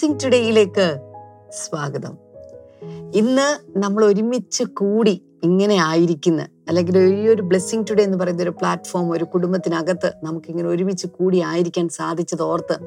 Blessing 0.00 0.24
ടുഡേയിലേക്ക് 0.24 0.98
സ്വാഗതം. 1.52 2.18
ഇന്ന് 3.14 3.78
നമ്മൾ 3.78 4.04
ഒരുമിച്ച് 4.04 4.64
കൂടി 4.64 5.22
ഇങ്ങനെ 5.42 5.74
ആയിരിക്കുന്ന 5.74 6.46
അല്ലെങ്കിൽ 6.68 6.98
ഈ 6.98 7.28
ഒരു 7.28 7.42
ബ്ലെസ്സിങ് 7.42 7.84
ടുഡേ 7.90 8.02
എന്ന് 8.02 8.18
പറയുന്ന 8.18 8.42
ഒരു 8.42 8.50
പ്ലാറ്റ്ഫോം 8.50 9.10
ഒരു 9.10 9.24
കുടുംബത്തിനകത്ത് 9.24 10.12
നമുക്കിങ്ങനെ 10.24 10.68
ഒരുമിച്ച് 10.68 11.06
കൂടി 11.06 11.40
ആയിരിക്കാൻ 11.40 11.88
സാധിച്ചത് 11.88 12.42
ഓർത്ത് 12.42 12.78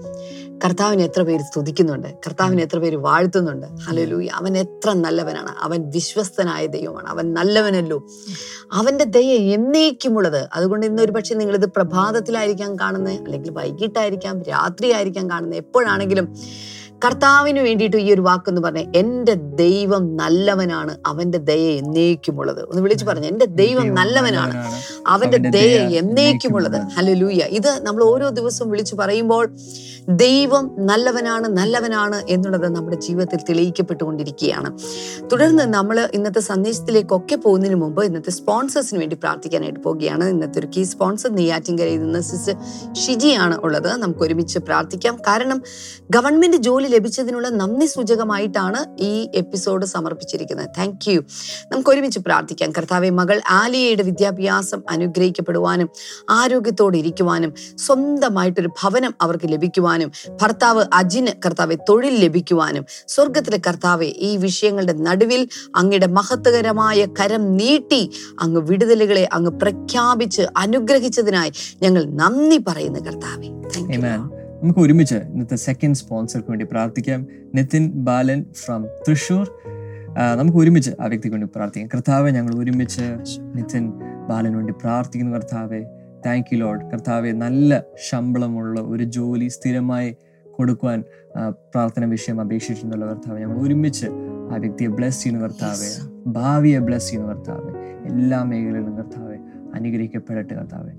കർത്താവിനെ 0.66 1.04
എത്ര 1.04 1.22
പേര് 1.22 1.42
സ്തുതിക്കുന്നുണ്ട് 1.42 2.08
കർത്താവിനെ 2.08 2.64
എത്ര 2.64 2.80
പേര് 2.80 2.96
വാഴ്ത്തുന്നുണ്ട്. 2.96 3.68
ഹലലൂയ 3.68 4.28
അവൻ 4.34 4.58
എത്ര 4.58 4.94
നല്ലവനാണ്. 4.94 5.52
അവൻ 5.60 5.90
വിശ്വസ്തനായ 5.90 6.66
ദൈവമാണ്. 6.66 7.08
അവൻ 7.08 7.34
നല്ലവനല്ലോ. 7.34 8.08
അവന്റെ 8.72 9.04
ദയ 9.04 9.54
എന്നേക്കുമുള്ളത്. 9.54 10.50
അതുകൊണ്ട് 10.54 10.86
ഇന്ന് 10.86 11.04
ഒരു 11.04 11.12
പക്ഷേ 11.12 11.36
നിങ്ങളിത് 11.36 11.66
പ്രഭാതത്തിലായിരിക്കാം 11.66 12.76
കാണുന്നത് 12.76 13.14
അല്ലെങ്കിൽ 13.14 13.52
വൈകിട്ടായിരിക്കാം 13.52 14.44
രാത്രി 14.44 14.92
ആയിരിക്കാം 14.92 15.30
കാണുന്നത്. 15.30 15.58
എപ്പോഴാണെങ്കിലും 15.58 16.36
കർത്താവിന് 17.06 17.60
വേണ്ടിയിട്ട് 17.60 17.98
ഈ 17.98 18.14
ഒരു 18.14 18.22
വാക്കെന്ന് 18.22 18.62
പറഞ്ഞ 18.62 18.82
എന്റെ 18.96 19.34
ദൈവം 19.34 20.04
നല്ലവനാണ് 20.16 20.98
അവന്റെ 21.06 21.38
ദയ 21.38 21.66
എന്നേക്കുമുള്ളത്. 21.80 22.62
ഒന്ന് 22.70 22.82
വിളിച്ചു 22.82 23.06
പറഞ്ഞു 23.06 23.28
എന്റെ 23.28 23.46
ദൈവം 23.46 23.94
നല്ലവനാണ്. 23.94 24.56
അവന്റെ 25.08 25.38
ദയ 25.38 25.78
എന്നേക്കുമുള്ളത്. 25.98 26.82
ഹലലൂയ 26.82 27.42
ഇത് 27.50 27.80
നമ്മൾ 27.82 28.04
ഓരോ 28.04 28.30
ദിവസവും 28.30 28.70
വിളിച്ചു 28.70 28.96
പറയുമ്പോൾ 28.96 29.58
ദൈവം 30.10 30.76
നല്ലവനാണ് 30.80 31.48
നല്ലവനാണ് 31.48 32.24
എന്നുള്ളത് 32.30 32.76
നമ്മുടെ 32.76 32.98
ജീവിതത്തിൽ 32.98 33.40
തെളിയിക്കപ്പെട്ടുകൊണ്ടിരിക്കുകയാണ്. 33.50 34.78
തുടർന്ന് 35.32 35.64
നമ്മൾ 35.64 36.10
ഇന്നത്തെ 36.14 36.40
സന്ദേശത്തിലേക്കൊക്കെ 36.40 37.36
പോകുന്നതിന് 37.36 37.76
മുമ്പ് 37.76 38.06
ഇന്നത്തെ 38.06 38.32
സ്പോൺസേഴ്സിന് 38.32 39.00
വേണ്ടി 39.00 39.16
പ്രാർത്ഥിക്കാനായിട്ട് 39.16 39.80
പോവുകയാണ്. 39.80 40.26
ഇന്നത്തെ 40.26 40.60
ഒരു 40.60 40.68
കീ 40.78 40.84
സ്പോൺസർ 40.84 41.36
നെയ്യാറ്റിൻകരയിൽ 41.36 42.00
നിന്ന് 42.00 42.20
സിസ്റ്റർ 42.20 42.56
ഷിജിയാണ് 42.94 43.60
ഉള്ളത്. 43.62 43.92
നമുക്ക് 43.98 44.20
ഒരുമിച്ച് 44.20 44.60
പ്രാർത്ഥിക്കാം. 44.60 45.18
കാരണം 45.28 45.62
ഗവൺമെന്റ് 46.10 46.58
ജോലി 46.58 46.88
ലഭിച്ചതിനുള്ള 46.88 47.50
നന്ദി 47.50 47.86
സൂചകമായിട്ടാണ് 47.86 48.86
ഈ 49.00 49.30
എപ്പിസോഡ് 49.36 49.86
സമർപ്പിച്ചിരിക്കുന്നത്. 49.86 50.68
താങ്ക് 50.78 51.10
യു 51.10 51.22
നമുക്ക് 51.72 51.90
ഒരുമിച്ച് 51.90 52.20
പ്രാർത്ഥിക്കാം. 52.20 52.72
കർത്താവെ 52.72 53.10
മകൾ 53.10 53.42
ആലിയയുടെ 53.50 54.04
വിദ്യാഭ്യാസം 54.04 54.84
അനുഗ്രഹിക്കപ്പെടുവാനും 54.94 55.90
ആരോഗ്യത്തോടെ 56.30 56.98
ഇരിക്കുവാനും 56.98 57.54
സ്വന്തമായിട്ടൊരു 57.78 58.70
ഭവനം 58.82 59.14
അവർക്ക് 59.22 59.48
ലഭിക്കുവാനും 59.54 60.12
ഭർത്താവ് 60.42 60.84
അജിന് 60.94 61.34
കർത്താവെ 61.46 61.76
തൊഴിൽ 61.90 62.16
ലഭിക്കുവാനും 62.24 62.86
സ്വർഗത്തിലെ 63.08 63.60
കർത്താവെ 63.68 64.10
ഈ 64.28 64.32
വിഷയങ്ങളുടെ 64.38 64.96
നടുവിൽ 65.08 65.42
അങ്ങയുടെ 65.76 66.10
മഹത്വകരമായ 66.18 67.00
കരം 67.20 67.44
നീട്ടി 67.58 68.02
അങ്ങ് 68.40 68.62
വിടുതലുകളെ 68.62 69.30
അങ്ങ് 69.34 69.52
പ്രഖ്യാപിച്ച് 69.62 70.44
അനുഗ്രഹിച്ചതിനായി 70.58 71.52
ഞങ്ങൾ 71.82 72.04
നന്ദി 72.22 72.60
പറയുന്നു 72.68 73.00
കർത്താവെ. 73.00 73.50
നമുക്ക് 74.64 74.80
ഒരുമിച്ച് 74.80 75.16
ഇന്നത്തെ 75.16 75.56
സെക്കൻഡ് 75.56 75.96
സ്പോൺസർക്ക് 75.96 76.50
വേണ്ടി 76.50 76.66
പ്രാർത്ഥിക്കാം. 76.72 77.22
നിതിൻ 77.56 77.84
ബാലൻ 78.08 78.42
ഫ്രം 78.54 78.82
തൃശൂർ. 79.08 79.46
നമുക്ക് 80.38 80.58
ഒരുമിച്ച് 80.58 80.92
ആ 81.02 81.06
വ്യക്തിക്ക് 81.06 81.36
വേണ്ടി 81.36 81.48
പ്രാർത്ഥിക്കാം. 81.56 81.90
കർത്താവെ 81.94 82.30
ഞങ്ങൾ 82.38 82.54
ഒരുമിച്ച് 82.62 83.06
നിതിൻ 83.58 83.86
ബാലന് 84.30 84.56
വേണ്ടി 84.56 84.74
പ്രാർത്ഥിക്കുന്നു 84.82 85.34
കർത്താവെ. 85.34 85.82
താങ്ക് 86.26 86.54
യു 86.54 86.58
ലോഡ് 86.58 86.86
കർത്താവെ 86.92 87.32
നല്ല 87.32 87.84
ശമ്പളമുള്ള 88.10 88.80
ഒരു 88.82 89.04
ജോലി 89.04 89.48
സ്ഥിരമായി 89.48 90.10
കൊടുക്കുവാൻ 90.56 91.04
പ്രാർത്ഥന 91.72 92.06
വിഷയം 92.06 92.42
അപേക്ഷിച്ചിട്ടുണ്ടല്ലോ 92.42 93.08
കർത്താവ്. 93.08 93.40
ഞങ്ങൾ 93.40 93.58
ഒരുമിച്ച് 93.66 94.08
ആ 94.52 94.56
വ്യക്തിയെ 94.56 94.88
ബ്ലെസ് 94.88 95.24
ചെയ്യുന്നു 95.24 95.46
കർത്താവെ. 95.46 95.90
ഭാവിയെ 96.28 96.80
ബ്ലെസ് 96.80 97.10
ചെയ്യുന്നു 97.10 97.30
കർത്താവെ. 97.34 97.72
എല്ലാ 98.12 98.44
മേഖലകളിലും 98.44 98.96
കർത്താവെ 98.98 99.38
അനുഗ്രഹിക്കപ്പെടട്ടെ 99.76 100.56
കർത്താവെ. 100.56 100.94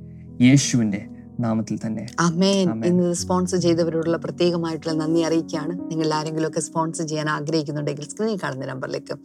യേശുവിന്റെ 0.44 1.03
നാമത്തിൽ 1.41 1.78
തന്നെ. 1.87 2.06
അമേൻ. 2.21 2.84
ഇന്ന് 2.84 3.15
സ്പോൺസർ 3.15 3.59
ചെയ്തവരോടുള്ള 3.59 4.17
പ്രത്യേകമായിട്ടുള്ള 4.17 4.95
നന്ദി 4.95 5.21
അറിയിക്കുകയാണ്. 5.21 5.91
നിങ്ങൾ 5.91 6.15
ആരെങ്കിലും 6.15 6.49
ഒക്കെ 6.49 6.61
സ്പോൺസർ 6.61 7.06
ചെയ്യാൻ 7.06 7.31
ആഗ്രഹിക്കുന്നുണ്ടെങ്കിൽ 7.31 8.09
സ്ക്രീനിൽ 8.09 8.39
കാണുന്ന 8.43 8.67
നമ്പറിലേക്ക് 8.67 9.19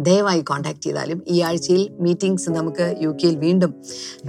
ദയവായി 0.00 0.40
കോൺടാക്ട് 0.40 0.80
ചെയ്താലും 0.80 1.22
ഈ 1.28 1.40
ആഴ്ചയിൽ 1.40 1.90
മീറ്റിംഗ്സ് 2.00 2.50
നമുക്ക് 2.50 2.96
യു 3.00 3.08
കെയിൽ 3.08 3.36
വീണ്ടും 3.36 3.74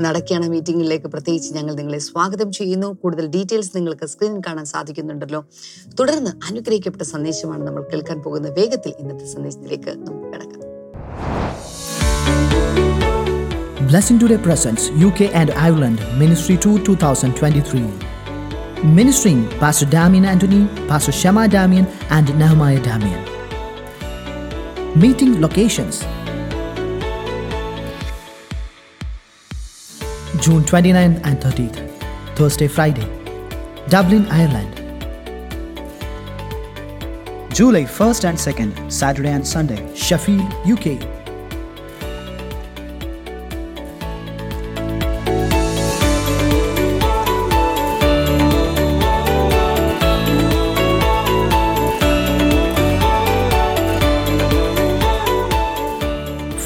നടക്കുകയാണ്. 0.02 0.50
മീറ്റിംഗിലേക്ക് 0.50 1.06
പ്രത്യേകിച്ച് 1.06 1.53
ഞങ്ങൾ 1.53 1.75
നിങ്ങളെ 1.75 2.00
സ്വാഗതം 2.00 2.52
ചെയ്യുന്നു. 2.52 2.94
കൂടുതൽ 2.94 3.28
ഡീറ്റെയിൽസ് 3.28 3.72
നിങ്ങൾക്ക് 3.75 4.06
സ്ക്രീനിൽ 4.06 4.41
കാണാൻ 4.47 4.66
സാധിക്കുന്നുണ്ടല്ലോ. 4.66 5.46
തുടർന്ന് 6.00 6.29
അനുഗ്രഹിക്കപ്പെട്ട 6.29 7.03
സന്ദേശമാണ് 7.03 7.68
നമ്മൾ 7.68 7.84
കേൾക്കാൻ 7.84 8.19
പോകുന്ന 8.19 8.50
വേഗത്തിൽ 8.50 8.94
ഇന്നത്തെ 9.00 9.25
സന്ദേശത്തിലേക്ക് 9.25 9.90
നമുക്ക് 9.90 10.34
കിടക്കാം. 10.34 10.69
Blessing 13.88 14.19
Today 14.19 14.38
presents 14.38 14.90
UK 14.90 15.34
and 15.34 15.51
Ireland 15.51 16.00
Ministry 16.19 16.57
2 16.57 16.84
2023. 16.84 17.79
Ministering 18.84 19.47
Pastor 19.51 19.85
Damien 19.85 20.25
Anthony, 20.25 20.67
Pastor 20.90 21.13
Shema 21.13 21.47
Damien, 21.47 21.88
and 22.09 22.28
Nehemiah 22.38 22.81
Damien. 22.81 23.23
Meeting 25.00 25.40
locations 25.40 26.01
June 30.44 30.63
29th 30.66 31.22
and 31.23 31.40
30th, 31.40 32.35
Thursday, 32.35 32.67
Friday, 32.67 33.07
Dublin, 33.88 34.28
Ireland. 34.28 34.75
July 37.53 37.84
1st 37.85 38.25
and 38.25 38.38
2nd, 38.38 38.91
Saturday 38.91 39.29
and 39.29 39.47
Sunday, 39.47 39.96
Sheffield, 39.96 40.51
UK. 40.67 41.19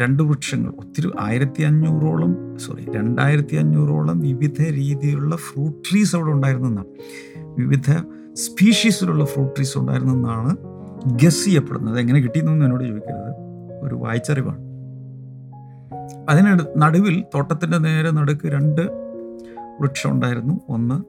രണ്ട് 0.00 0.22
വൃക്ഷങ്ങൾ 0.22 0.70
ഒത്തിരി 0.70 1.10
ആയിരത്തി 1.20 1.62
അഞ്ഞൂറോളം 1.62 2.58
sorry 2.58 2.92
രണ്ടായിരത്തി 2.92 3.56
അഞ്ഞൂറോളം 3.56 4.20
വിവിധ 4.20 4.62
രീതിയിലുള്ള 4.62 5.36
fruit 5.36 5.90
trees 5.90 6.16
അവിടെ 6.16 6.30
ഉണ്ടായിരുന്നെന്നാണ്. 6.30 6.86
വിവിധ 7.60 7.90
സ്പീഷീസിലുള്ള 8.34 9.24
ഫ്രൂട്ട് 9.24 9.56
ട്രീസ് 9.56 9.78
ഉണ്ടായിരുന്നെന്നാണ് 9.78 10.56
ഗസ് 11.22 11.44
ചെയ്യപ്പെടുന്നത്. 11.44 12.00
എങ്ങനെ 12.00 12.20
കിട്ടിയെന്നൊന്നും 12.20 12.66
എന്നോട് 12.66 12.84
ചോദിക്കരുത്. 12.84 13.34
ഒരു 13.82 13.94
വായിച്ചറിവാണ്. 13.94 14.58
അതിന് 16.28 16.80
നടുവിൽ 16.82 17.24
തോട്ടത്തിന്റെ 17.34 17.78
നേരെ 17.78 18.10
നടുക്ക് 18.10 18.48
രണ്ട് 18.48 18.80
വൃക്ഷം 19.80 20.10
ഉണ്ടായിരുന്നു. 20.10 20.60
ഒന്ന് 20.68 21.02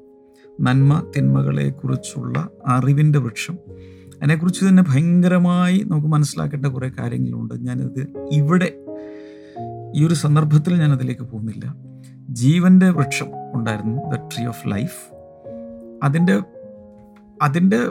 നന്മ 0.62 1.12
തിന്മകളെക്കുറിച്ചുള്ള 1.18 2.50
അറിവിന്റെ 2.68 3.20
വൃക്ഷം. 3.20 3.58
അതിനെക്കുറിച്ച് 4.22 4.66
തന്നെ 4.66 4.84
ഭയങ്കരമായി 4.84 5.84
നമുക്ക് 5.88 6.08
മനസ്സിലാക്കേണ്ട 6.08 6.66
കുറേ 6.66 6.92
കാര്യങ്ങളുണ്ട്. 7.00 7.54
ഞാനത് 7.54 8.08
ഇവിടെ 8.32 8.74
ഈ 9.96 10.08
ഒരു 10.08 10.14
സന്ദർഭത്തിൽ 10.14 10.80
ഞാൻ 10.80 10.92
അതിലേക്ക് 10.92 11.22
പോകുന്നില്ല. 11.22 11.76
ജീവന്റെ 12.30 12.90
വൃക്ഷം 12.90 13.28
ഉണ്ടായിരുന്നു. 13.56 14.10
ദ 14.10 14.16
ട്രീ 14.16 14.46
ഓഫ് 14.46 14.68
ലൈഫ് 14.68 15.14
അതിന്റെ 16.04 16.42
അതിന്റെ 17.42 17.88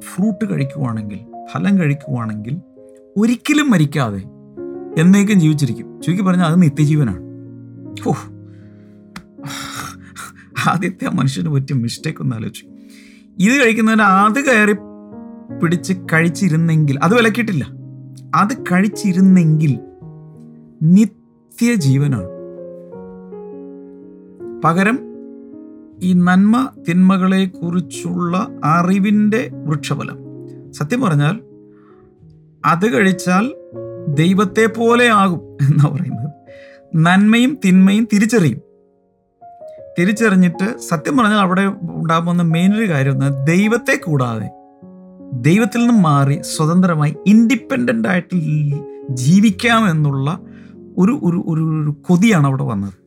ഫ്രൂട്ട് 0.00 0.50
കഴിക്കുവാണെങ്കിൽ 0.50 1.18
ഫലം 1.52 1.78
കഴിക്കുവാണെങ്കിൽ 1.78 2.58
ഒരിക്കലും 3.16 3.70
മരിക്കാതെ 3.70 4.22
എന്നേക്കും 5.00 5.40
ജീവിച്ചിരിക്കും. 5.40 6.02
ചുരുക്കി 6.02 6.24
പറഞ്ഞാൽ 6.24 6.46
അത് 6.46 6.62
നിത്യജീവനാണ്. 6.62 7.20
ഓ 8.08 8.12
ആദ്യത്തെ 10.68 11.06
ആ 11.06 11.10
മനുഷ്യന് 11.10 11.48
പറ്റിയ 11.48 11.76
മിസ്റ്റേക്ക് 11.76 12.20
ഒന്ന് 12.20 12.36
ആലോചിച്ചു. 12.36 12.66
ഇത് 13.38 13.64
കഴിക്കുന്നതിന് 13.64 14.02
അത് 14.02 14.40
കയറി 14.44 14.72
പിടിച്ച് 15.60 15.92
കഴിച്ചിരുന്നെങ്കിൽ 16.12 16.98
അത് 17.02 17.14
വിലക്കിയിട്ടില്ല. 17.14 17.64
അത് 18.34 18.62
കഴിച്ചിരുന്നെങ്കിൽ 18.72 19.78
നിത്യജീവനാണ്. 20.82 22.28
പകരം 24.64 25.11
ഈ 26.02 26.12
നന്മ 26.12 26.68
തിന്മകളെ 26.88 27.44
കുറിച്ചുള്ള 27.44 28.48
അറിവിന്റെ 28.64 29.50
വൃക്ഷഫലം. 29.52 30.18
സത്യം 30.72 31.00
പറഞ്ഞാൽ 31.00 31.40
അത് 32.64 32.94
കഴിച്ചാൽ 32.94 33.54
ദൈവത്തെ 34.08 34.66
പോലെ 34.66 35.08
ആകും 35.08 35.40
എന്നാ 35.40 35.88
പറയുന്നത്. 35.92 36.30
നന്മയും 36.96 37.58
തിന്മയും 37.66 38.08
തിരിച്ചറിയും. 38.12 38.60
തിരിച്ചറിഞ്ഞിട്ട് 39.98 40.78
സത്യം 40.78 41.16
പറഞ്ഞാൽ 41.16 41.38
അവിടെ 41.38 41.72
ഉണ്ടാകുന്ന 41.82 42.42
മെയിൻ 42.42 42.76
ഒരു 42.76 42.90
കാര്യം 42.90 43.12
എന്ന് 43.12 43.46
ദൈവത്തെ 43.46 43.96
കൂടാതെ 43.96 44.50
ദൈവത്തിൽ 45.32 45.78
നിന്ന് 45.78 46.00
മാറി 46.02 46.42
സ്വതന്ത്രമായി 46.42 47.16
ഇൻഡിപെൻഡന്റ് 47.26 48.08
ആയിട്ട് 48.08 48.36
ജീവിക്കാം 49.10 49.90
എന്നുള്ള 49.90 50.40
ഒരു 50.98 51.12
ഒരു 51.12 51.44
ഒരു 51.48 51.82
ഒരു 51.82 51.96
കൊതിയാണ് 52.02 52.46
അവിടെ 52.46 52.62
വന്നത്. 52.62 53.01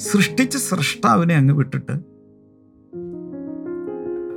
സൃഷ്ടിച്ച 0.00 0.56
സൃഷ്ടാവിനെ 0.56 1.34
അങ്ങ് 1.34 1.54
വിട്ടിട്ട് 1.54 2.10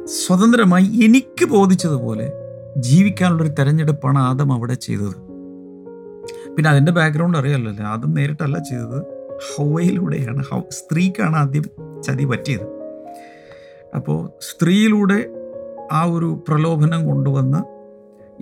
സ്വതന്ത്രമായി 0.06 1.04
എനിക്ക് 1.04 1.46
ബോധിച്ചതുപോലെ 1.46 2.32
ജീവിക്കാനുള്ളൊരു 2.78 3.52
തെരഞ്ഞെടുപ്പാണ് 3.52 4.18
ആദം 4.18 4.54
അവിടെ 4.54 4.74
ചെയ്തത്. 4.74 5.16
പിന്നെ 6.56 6.70
അതിന്റെ 6.70 6.92
ബാക്ക്ഗ്രൗണ്ട് 6.92 7.38
അറിയാമല്ലോ 7.38 7.84
ആദം 7.84 8.14
നേരിട്ടല്ല 8.14 8.60
ചെയ്തത്. 8.60 9.04
ഹൗവയിലൂടെയാണ്. 9.56 10.44
ഹൗ 10.44 10.62
സ്ത്രീക്കാണ് 10.72 11.36
ആദ്യം 11.36 11.64
ചതി 12.02 12.26
പറ്റിയത്. 12.26 12.66
അപ്പോൾ 13.96 14.30
സ്ത്രീയിലൂടെ 14.42 15.30
ആ 15.92 16.04
ഒരു 16.04 16.44
പ്രലോഭനം 16.48 17.08
കൊണ്ടുവന്ന് 17.08 17.58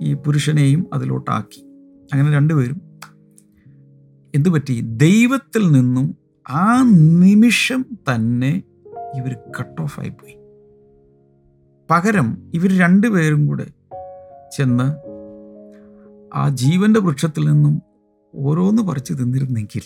ഈ 0.00 0.14
പുരുഷനെയും 0.14 0.86
അതിലോട്ടാക്കി. 0.92 1.60
അങ്ങനെ 2.12 2.32
രണ്ടുപേരും 2.32 2.82
എന്തു 4.34 4.48
പറ്റി? 4.48 4.80
ദൈവത്തിൽ 4.80 5.72
നിന്നും 5.72 6.21
ആ 6.54 6.82
നിമിഷം 7.20 7.84
തന്നെ 8.14 8.62
ഇവർ 9.16 9.36
കട്ട് 9.60 9.82
ഓഫ് 9.82 10.00
ആയിപ്പോയി. 10.00 10.36
പകരം 11.90 12.50
ഇവർ 12.54 12.78
രണ്ടുപേരും 12.78 13.46
കൂടെ 13.46 13.66
ചെന്ന് 14.56 14.96
ആ 16.34 16.48
ജീവന്റെ 16.48 17.00
വൃക്ഷത്തിൽ 17.00 17.52
നിന്നും 17.52 17.82
ഓരോന്ന് 18.34 18.82
പറിച്ച് 18.82 19.12
തിന്നിരുന്നെങ്കിൽ 19.12 19.82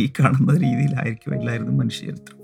ഈ 0.00 0.12
കാണുന്ന 0.20 0.52
രീതിയിലായിരിക്കും 0.52 1.34
എല്ലായിരുന്നു 1.34 1.72
മനുഷ്യചരിത്രം. 1.72 2.38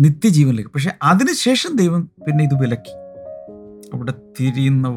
നിത്യജീവനിലേക്ക്. 0.00 0.70
പക്ഷെ 0.70 0.92
അതിനുശേഷം 1.02 1.76
ദൈവം 1.76 2.10
പിന്നെ 2.26 2.44
ഇത് 2.44 2.60
വിലക്കി. 2.60 2.92
അവിടെ 3.94 4.12
തിരിയുന്ന 4.40 4.88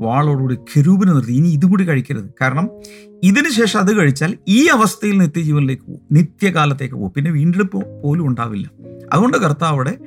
വാളോടുകൂടി 0.00 0.54
കെരൂപിനെ 0.54 1.12
നിർത്തി. 1.12 1.32
ഇനി 1.32 1.48
ഇതുകൂടി 1.48 1.84
കഴിക്കരുത്. 1.84 2.24
കാരണം 2.40 2.70
ഇതിനു 3.22 3.48
ശേഷം 3.48 3.80
അത് 3.80 3.96
കഴിച്ചാൽ 3.96 4.38
ഈ 4.48 4.66
അവസ്ഥയിൽ 4.66 5.18
നിത്യജീവനിലേക്ക് 5.18 5.82
പോകും. 5.82 6.00
നിത്യകാലത്തേക്ക് 6.12 6.94
പോകും. 6.94 7.12
പിന്നെ 7.16 7.30
വീണ്ടെടുപ്പ് 7.30 8.02
പോലും 8.04 8.26
ഉണ്ടാവില്ല. 8.26 8.70
അതുകൊണ്ട് 9.12 9.36
കർത്താവ് 9.36 9.72
അവിടെ 9.72 9.98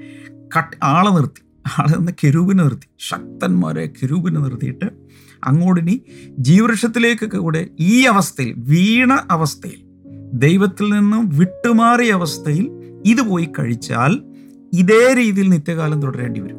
കട്ട് 0.58 0.78
ആളെ 0.84 1.10
നിർത്തി. 1.10 1.42
ആളെ 1.80 1.98
നിന്ന് 1.98 2.12
കെരൂപിനെ 2.24 2.64
നിർത്തി. 2.64 2.88
ശക്തന്മാരെ 3.00 3.86
കെരൂപിനെ 3.86 4.40
നിർത്തിയിട്ട് 4.40 4.86
അങ്ങോട്ടിനി 5.44 6.02
ജീവവൃക്ഷത്തിലേക്കൊക്കെ 6.40 7.38
കൂടെ 7.38 7.68
ഈ 7.80 8.04
അവസ്ഥയിൽ 8.04 8.54
വീണ 8.58 9.14
അവസ്ഥയിൽ 9.32 9.84
ദൈവത്തിൽ 10.34 10.90
നിന്നും 10.90 11.30
വിട്ടുമാറിയ 11.30 12.12
അവസ്ഥയിൽ 12.12 12.72
ഇത് 13.06 13.22
പോയി 13.22 13.50
കഴിച്ചാൽ 13.60 14.22
ഇതേ 14.74 15.14
രീതിയിൽ 15.14 15.50
നിത്യകാലം 15.50 16.02
തുടരേണ്ടി 16.02 16.40
വരും. 16.40 16.58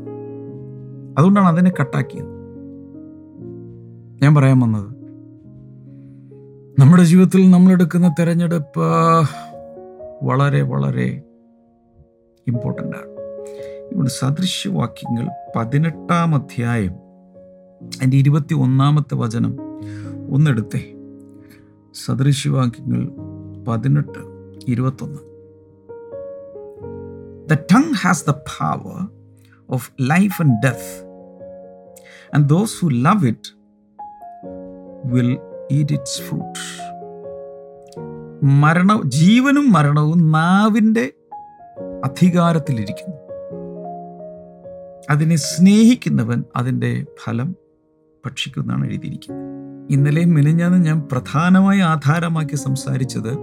അതുകൊണ്ടാണ് 1.18 1.48
അതിനെ 1.48 1.72
കട്ടാക്കിയത്. 1.80 2.39
ഞാൻ 4.22 4.34
പറയാൻ 4.34 4.60
വന്നത്. 4.60 4.90
നമ്മുടെ 6.80 7.04
ജീവിതത്തിൽ 7.04 7.50
നമ്മൾ 7.50 7.72
എടുക്കുന്ന 7.72 8.14
തെരഞ്ഞെടുപ്പ് 8.18 8.84
വളരെ 10.22 10.62
വളരെ 10.62 11.22
ഇമ്പോർട്ടന്റ് 12.48 12.96
ആണ്. 12.96 13.06
ഇവിടെ 13.92 14.08
സദൃശ്യവാക്യങ്ങൾ 14.08 15.28
പതിനെട്ടാം 15.56 16.34
അധ്യായം 16.34 16.92
അതിന്റെ 17.86 18.16
ഇരുപത്തി 18.16 18.54
ഒന്നാമത്തെ 18.54 19.14
വചനം 19.14 19.56
ഒന്നെടുത്തേ. 20.34 20.94
സദൃശ്യവാക്യങ്ങൾ 22.06 23.10
പതിനെട്ട് 23.64 24.18
ഇരുപത്തൊന്ന്. 24.68 25.18
The 27.48 27.54
tongue 27.54 27.94
has 27.94 28.26
the 28.26 28.30
power 28.30 29.08
of 29.70 29.90
life 30.00 30.42
and 30.42 30.62
death 30.64 31.04
and 32.34 32.48
those 32.48 32.84
who 32.84 32.88
love 32.88 33.26
it 33.28 33.59
will 35.04 35.38
eat 35.72 35.92
its 35.92 36.20
fruit 36.20 36.80
മരണ 38.44 39.00
ജീവനും 39.04 39.72
മരണവും 39.72 40.32
നാവിന്റെ 40.32 41.12
അധികാരത്തിലിരിക്കുന്നു. 42.04 43.16
അതിനെ 45.10 45.36
സ്നേഹിക്കുന്നവൻ 45.36 46.44
അതിന്റെ 46.56 47.04
ഫലം 47.24 47.56
ഭക്ഷിക്കുന്നതാണ് 48.26 48.86
എഴുതിയിരിക്കുന്നത്. 48.86 49.50
ഇന്നലെ 49.90 50.24
മിനിഞ്ഞാന്ന് 50.24 50.78
ഞാൻ 50.78 51.08
പ്രധാനമായി 51.12 51.80
ആധാരമാക്കി 51.80 52.56
സംസാരിച്ചത് 52.56 53.38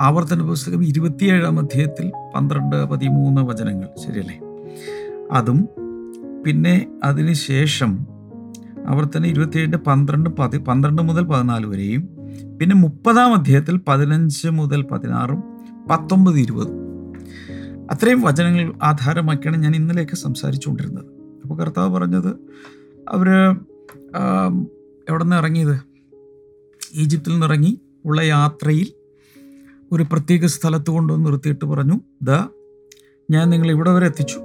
ആവർത്തന 0.00 0.42
പുസ്തകം 0.42 0.84
ഇരുപത്തിയേഴാം 0.84 1.58
അധ്യായത്തിൽ 1.58 2.12
പന്ത്രണ്ട് 2.34 2.84
പതിമൂന്ന് 2.84 3.42
വചനങ്ങൾ. 3.42 3.88
ശരിയല്ലേ? 4.06 4.40
അതും 5.32 5.68
പിന്നെ 6.46 6.86
അതിനുശേഷം 7.04 8.11
ആവർത്തനം 8.86 9.26
ഇരുപത്തിയേഴിന്റെ 9.26 9.78
പന്ത്രണ്ട് 9.78 10.30
പതി 10.30 10.58
പന്ത്രണ്ട് 10.58 11.02
മുതൽ 11.02 11.24
പതിനാല് 11.24 11.66
വരെയും 11.66 12.08
പിന്നെ 12.60 12.76
മുപ്പതാം 12.76 13.34
അധ്യായത്തിൽ 13.34 13.80
പതിനഞ്ച് 13.88 14.48
മുതൽ 14.48 14.82
പതിനാറും 14.82 15.42
പത്തൊമ്പത് 15.90 16.38
ഇരുപതും. 16.38 16.76
അത്രയും 17.90 18.22
വചനങ്ങൾ 18.22 18.72
ആധാരമാക്കിയാണ് 18.82 19.56
ഞാൻ 19.56 19.76
ഇന്നലെയൊക്കെ 19.76 20.16
സംസാരിച്ചുകൊണ്ടിരുന്നത്. 20.16 21.04
അപ്പോൾ 21.42 21.58
കർത്താവ് 21.58 21.94
പറഞ്ഞത് 21.94 22.28
അവർ 23.08 23.28
എവിടെ 25.08 25.24
നിന്ന് 25.24 25.36
ഇറങ്ങിയത്? 25.36 25.80
ഈജിപ്തിൽ 26.94 27.32
നിന്നിറങ്ങി 27.32 27.80
ഉള്ള 28.04 28.20
യാത്രയിൽ 28.20 28.92
ഒരു 29.92 30.02
പ്രത്യേക 30.02 30.46
സ്ഥലത്ത് 30.46 30.90
കൊണ്ടുവന്ന് 30.90 31.26
നിർത്തിയിട്ട് 31.26 31.64
പറഞ്ഞു 31.64 32.00
ദാ 32.22 32.48
ഞാൻ 33.30 33.50
നിങ്ങൾ 33.50 33.70
ഇവിടെ 33.70 33.90
വരെ 33.90 34.06
എത്തിച്ചു. 34.06 34.40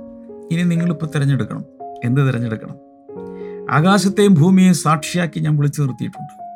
ഇനി 0.52 0.64
നിങ്ങളിപ്പോൾ 0.64 1.06
തിരഞ്ഞെടുക്കണം. 1.06 1.64
എന്ത് 2.06 2.22
തിരഞ്ഞെടുക്കണം? 2.28 2.87
ആകാശത്തെയും 3.72 4.34
ഭൂമിയെയും 4.34 4.74
സാക്ഷിയാക്കി 4.74 5.40
ഞാൻ 5.40 5.58
വിളിച്ചു 5.58 5.82
നിർത്തിയിട്ടുണ്ട്. 5.82 6.48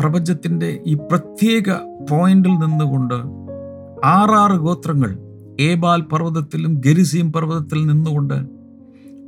പ്രപഞ്ചത്തിന്റെ 0.00 0.80
ഈ 0.86 0.94
പ്രത്യേക 0.94 1.72
പോയിന്റിൽ 2.10 2.50
നിന്നുകൊണ്ട് 2.50 3.14
ആറാറ് 4.06 4.58
ഗോത്രങ്ങൾ 4.58 5.18
ഏബാൽ 5.60 6.00
പർവതത്തിലും 6.00 6.74
ഗരിസീം 6.86 7.32
പർവതത്തിൽ 7.32 7.86
നിന്നുകൊണ്ട് 7.86 8.34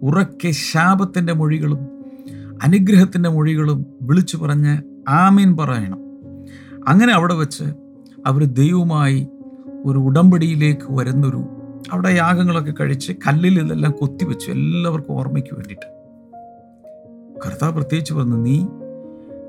ഉറക്കെ 0.03 0.51
ശാപത്തിന്റെ 0.51 1.33
മൊഴികളും 1.33 1.79
അനുഗ്രഹത്തിന്റെ 2.63 3.29
മൊഴികളും 3.29 3.87
വിളിച്ചു 4.03 4.37
പറഞ്ഞ് 4.37 4.79
ആമീൻ 5.09 5.57
പറയണം. 5.57 5.99
അങ്ങനെ 6.89 7.13
അവിടെ 7.13 7.35
വെച്ച് 7.35 7.65
അവർ 8.27 8.45
ദൈവമായി 8.45 9.29
ഒരു 9.85 9.99
ഉടമ്പടിയിലേക്ക് 9.99 10.93
വരുന്നൊരു 10.93 11.45
അവിടെ 11.93 12.09
യാഗങ്ങളൊക്കെ 12.09 12.75
കഴിച്ച് 12.81 13.13
കല്ലിൽ 13.13 13.61
ഇതെല്ലാം 13.61 13.93
കൊത്തിവെച്ചു. 13.93 14.51
എല്ലാവർക്കും 14.51 15.13
ഓർമ്മയ്ക്ക് 15.13 15.55
വേണ്ടിയിട്ട്. 15.55 15.98
കർത്താവ് 17.47 17.73
പ്രത്യേകിച്ച് 17.73 18.14
പറഞ്ഞു 18.14 18.37
നീ 18.37 18.66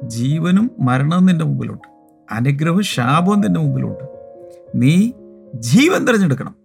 ജീവനും 0.04 0.72
മരണവും 0.80 1.26
നിന്റെ 1.26 1.46
മുമ്പിലുണ്ട്. 1.46 1.88
അനുഗ്രഹവും 2.32 2.84
ശാപവും 2.84 3.42
നിന്റെ 3.42 3.60
മുമ്പിലുണ്ട്. 3.60 4.04
നീ 4.76 5.12
ജീവൻ 5.56 6.06
തിരഞ്ഞെടുക്കണം. 6.06 6.56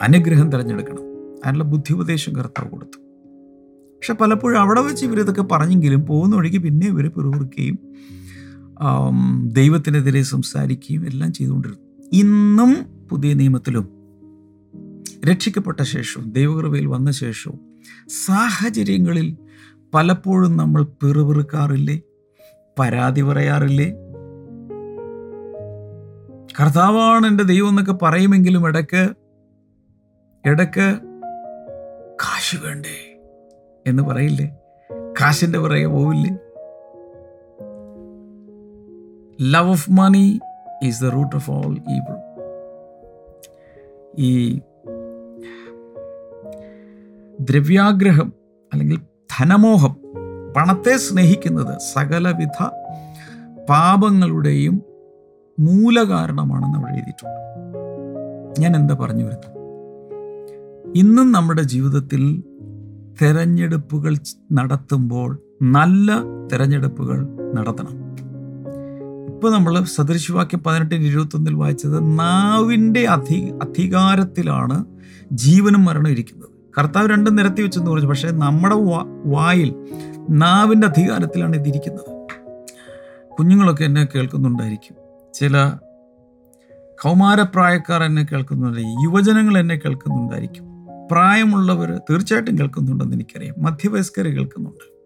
അനുഗ്രഹം 0.00 0.52
തിരഞ്ഞെടുക്കണം. 0.52 1.02
അതിനുള്ള 1.44 1.64
ബുദ്ധി 1.64 1.92
ഉപദേശം 1.92 2.36
കർത്താവ് 2.36 2.70
കൊടുത്തു. 2.70 2.98
പക്ഷെ 3.96 4.12
പലപ്പോഴും 4.12 4.60
അവിടെ 4.60 4.80
വെച്ച് 4.80 5.06
ഇവരിതൊക്കെ 5.06 5.42
പറഞ്ഞെങ്കിലും 5.42 6.06
പോകുന്ന 6.06 6.36
വഴിക്ക് 6.36 6.58
പിന്നെ 6.58 6.86
ഇവർ 6.86 7.08
പിറുപിറുക്കുകയും 7.08 7.78
ദൈവത്തിനെതിരെ 9.52 10.22
സംസാരിക്കുകയും 10.22 11.06
എല്ലാം 11.06 11.32
ചെയ്തുകൊണ്ടിരുന്നു. 11.32 12.08
ഇന്നും 12.12 12.76
പുതിയ 13.10 13.32
നിയമത്തിലും 13.34 13.88
രക്ഷിക്കപ്പെട്ട 15.30 15.82
ശേഷവും 15.82 16.32
ദൈവകൃപയിൽ 16.32 16.86
വന്ന 16.86 17.10
ശേഷവും 17.10 17.60
സാഹചര്യങ്ങളിൽ 18.26 19.36
പലപ്പോഴും 19.94 20.56
നമ്മൾ 20.56 20.82
പിറുപിറുക്കാറില്ലേ? 20.82 22.00
പരാതി 22.78 23.20
പറയാറില്ലേ? 23.20 23.92
കർത്താവാണ് 26.60 27.26
എന്റെ 27.26 27.44
ദൈവം 27.44 27.68
എന്നൊക്കെ 27.68 27.92
പറയുമെങ്കിലും 27.92 28.66
ഇടയ്ക്ക് 28.68 29.08
ഇടയ്ക്ക് 30.46 30.98
കാശ് 32.14 32.56
വേണ്ടേ 32.56 33.20
എന്ന് 33.86 34.02
പറയില്ലേ? 34.02 34.58
കാശിന്റെ 35.20 35.58
പുറകെ 35.58 35.86
പോവില്ലേ? 35.86 36.32
Love 39.40 39.68
of 39.68 39.90
money 39.90 40.40
is 40.82 41.04
the 41.04 41.06
root 41.06 41.36
of 41.36 41.50
all 41.50 41.76
evil 41.88 42.16
ഈ 44.18 44.58
ദ്രവ്യാഗ്രഹം 47.40 48.32
അല്ലെങ്കിൽ 48.72 49.07
ധനമോഹം 49.40 49.96
പണത്തെ 50.56 50.96
സ്നേഹിക്കുന്നത് 50.96 51.78
സകലവിധ 51.78 52.64
പാപങ്ങളുടെയും 53.70 54.82
മൂലകാരണമാണെന്ന് 55.58 56.78
അവിടെ 56.78 56.92
എഴുതിയിട്ടുണ്ട്. 56.92 57.40
ഞാൻ 58.60 58.76
എന്താ 58.76 58.94
പറഞ്ഞു 59.00 59.24
വരുന്നത്? 59.24 59.54
ഇന്നും 60.96 61.32
നമ്മുടെ 61.32 61.62
ജീവിതത്തിൽ 61.62 62.42
തെരഞ്ഞെടുപ്പുകൾ 63.22 64.16
നടത്തുമ്പോൾ 64.52 65.38
നല്ല 65.62 66.20
തെരഞ്ഞെടുപ്പുകൾ 66.52 67.26
നടത്തണം. 67.54 67.94
ഇപ്പൊ 69.28 69.50
നമ്മൾ 69.50 69.84
സദൃശിവാക്യം 69.84 70.62
പതിനെട്ടിന് 70.66 71.04
ഇരുപത്തൊന്നിൽ 71.04 71.54
വായിച്ചത് 71.54 72.18
നാവിന്റെ 72.18 73.08
അധി 73.08 73.52
അധികാരത്തിലാണ് 73.62 74.84
ജീവനും 75.32 75.84
മരണം 75.84 76.08
ഇരിക്കുന്നത്. 76.08 76.47
കർത്താവ് 76.78 77.08
രണ്ടും 77.10 77.36
നിരത്തി 77.36 77.62
വെച്ചെന്ന് 77.62 77.90
പറഞ്ഞു. 77.90 78.08
പക്ഷേ 78.08 78.30
നമ്മുടെ 78.30 78.74
വായിൽ 79.28 79.74
നാവിന്റെ 80.30 80.86
അധികാരത്തിലാണ് 80.86 81.56
ഇതിരിക്കുന്നത്. 81.56 82.28
കുഞ്ഞുങ്ങളൊക്കെ 83.38 83.84
എന്നെ 83.84 84.08
കേൾക്കുന്നുണ്ടായിരിക്കും. 84.14 84.96
ചില 85.34 85.72
കൗമാരപ്രായക്കാർ 87.02 88.02
എന്നെ 88.02 88.26
കേൾക്കുന്നുണ്ടായിരിക്കും 88.32 89.02
യുവജനങ്ങൾ 89.02 89.58
എന്നെ 89.58 89.80
കേൾക്കുന്നുണ്ടായിരിക്കും. 89.84 90.64
പ്രായമുള്ളവർ 91.12 91.98
തീർച്ചയായിട്ടും 92.10 92.58
കേൾക്കുന്നുണ്ടെന്ന് 92.58 93.14
എനിക്കറിയാം. 93.14 93.54
മധ്യവയസ്കർ 93.58 94.24
കേൾക്കുന്നുണ്ട്. 94.24 94.98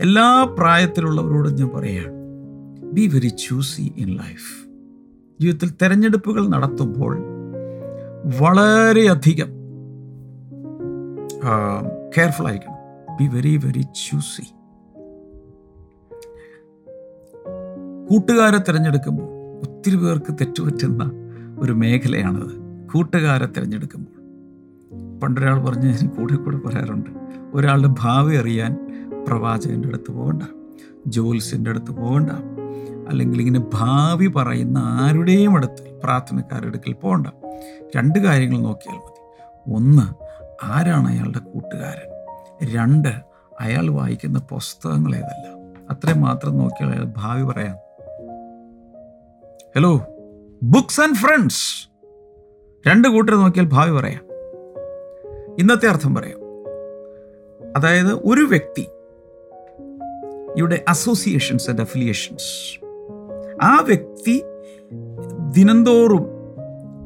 എല്ലാ 0.00 0.54
പ്രായത്തിലുള്ളവരോടും 0.58 1.54
ഞാൻ 1.54 1.70
പറയുകയാണ് 1.74 2.22
be 2.92 3.06
very 3.06 3.28
choosy 3.28 3.92
in 3.96 4.08
life 4.08 4.68
ജീവിതത്തിൽ 5.40 5.70
തിരഞ്ഞെടുപ്പുകൾ 5.70 6.48
നടത്തുമ്പോൾ 6.48 7.18
വളരെയധികം 8.40 9.61
കെയർഫുൾ 12.16 12.46
ആയിരിക്കണം. 12.46 12.76
ബി 13.16 13.36
വെരി 13.36 13.56
വെരി 13.56 13.82
ചൂസി 13.82 14.42
കൂട്ടുകാരെ 18.10 18.58
തിരഞ്ഞെടുക്കുമ്പോൾ 18.58 19.60
ഒത്തിരി 19.60 19.96
പേർക്ക് 19.96 20.34
തെറ്റുപറ്റുന്ന 20.34 21.10
ഒരു 21.58 21.72
മേഖലയാണത്. 21.72 22.52
കൂട്ടുകാരെ 22.92 23.46
തിരഞ്ഞെടുക്കുമ്പോൾ. 23.46 24.22
പണ്ടൊരാൾ 25.20 25.64
പറഞ്ഞ് 25.64 25.88
ഞാൻ 25.88 26.08
കൂടെ 26.08 26.34
കൂടെ 26.34 26.56
പറയാറുണ്ട് 26.56 27.10
ഒരാളുടെ 27.54 27.94
ഭാവി 27.98 28.36
അറിയാൻ 28.36 28.72
പ്രവാചകന്റെ 29.28 29.88
അടുത്ത് 29.88 30.12
പോകണ്ട 30.12 30.42
ജോൽസിന്റെ 31.06 31.70
അടുത്ത് 31.70 31.90
പോകണ്ട 31.90 32.30
അല്ലെങ്കിൽ 33.08 33.40
ഇങ്ങനെ 33.40 33.64
ഭാവി 33.74 34.26
പറയുന്ന 34.26 34.78
ആരുടെയും 34.78 35.56
അടുത്ത് 35.56 36.00
പ്രാർത്ഥനക്കാരുടെ 36.04 36.66
അടുക്കൽ 36.66 36.92
പോകണ്ട. 36.92 37.26
രണ്ട് 37.96 38.18
കാര്യങ്ങൾ 38.18 38.58
നോക്കിയാൽ 38.58 38.96
മതി. 38.96 39.12
ഒന്ന് 39.74 40.21
ആരാണ് 40.62 41.08
അയാളുടെ 41.08 41.38
കൂട്ടുകാരൻ? 41.38 42.12
രണ്ട് 42.74 43.08
അയാൾ 43.60 43.90
വായിക്കുന്ന 43.90 44.38
പുസ്തകങ്ങൾ 44.38 45.16
ഏതല്ല? 45.16 45.48
അത്രയും 45.90 46.20
മാത്രം 46.20 46.58
നോക്കിയാൽ 46.58 46.90
അയാൾ 46.90 47.12
ഭാവി 47.16 47.42
പറയാം. 47.42 47.76
ഹലോ 49.76 50.06
ബുക്സ് 50.62 51.00
ആൻഡ് 51.00 51.14
ഫ്രണ്ട്സ് 51.14 51.88
രണ്ട് 52.88 53.08
കൂട്ടർ 53.08 53.34
നോക്കിയാൽ 53.34 53.66
ഭാവി 53.66 53.90
പറയാം. 53.90 54.24
ഇന്നത്തെ 55.58 55.88
അർത്ഥം 55.88 56.14
പറയാം. 56.14 56.38
അതായത് 57.76 58.12
ഒരു 58.12 58.40
വ്യക്തി 58.40 58.86
ഇവിടെ 60.56 60.84
അസോസിയേഷൻസ് 60.88 61.70
ആൻഡ് 61.70 61.80
അഫിലിയേഷൻസ് 61.80 62.80
ആ 63.62 63.80
വ്യക്തി 63.80 64.44
ദിനംതോറും 65.50 66.41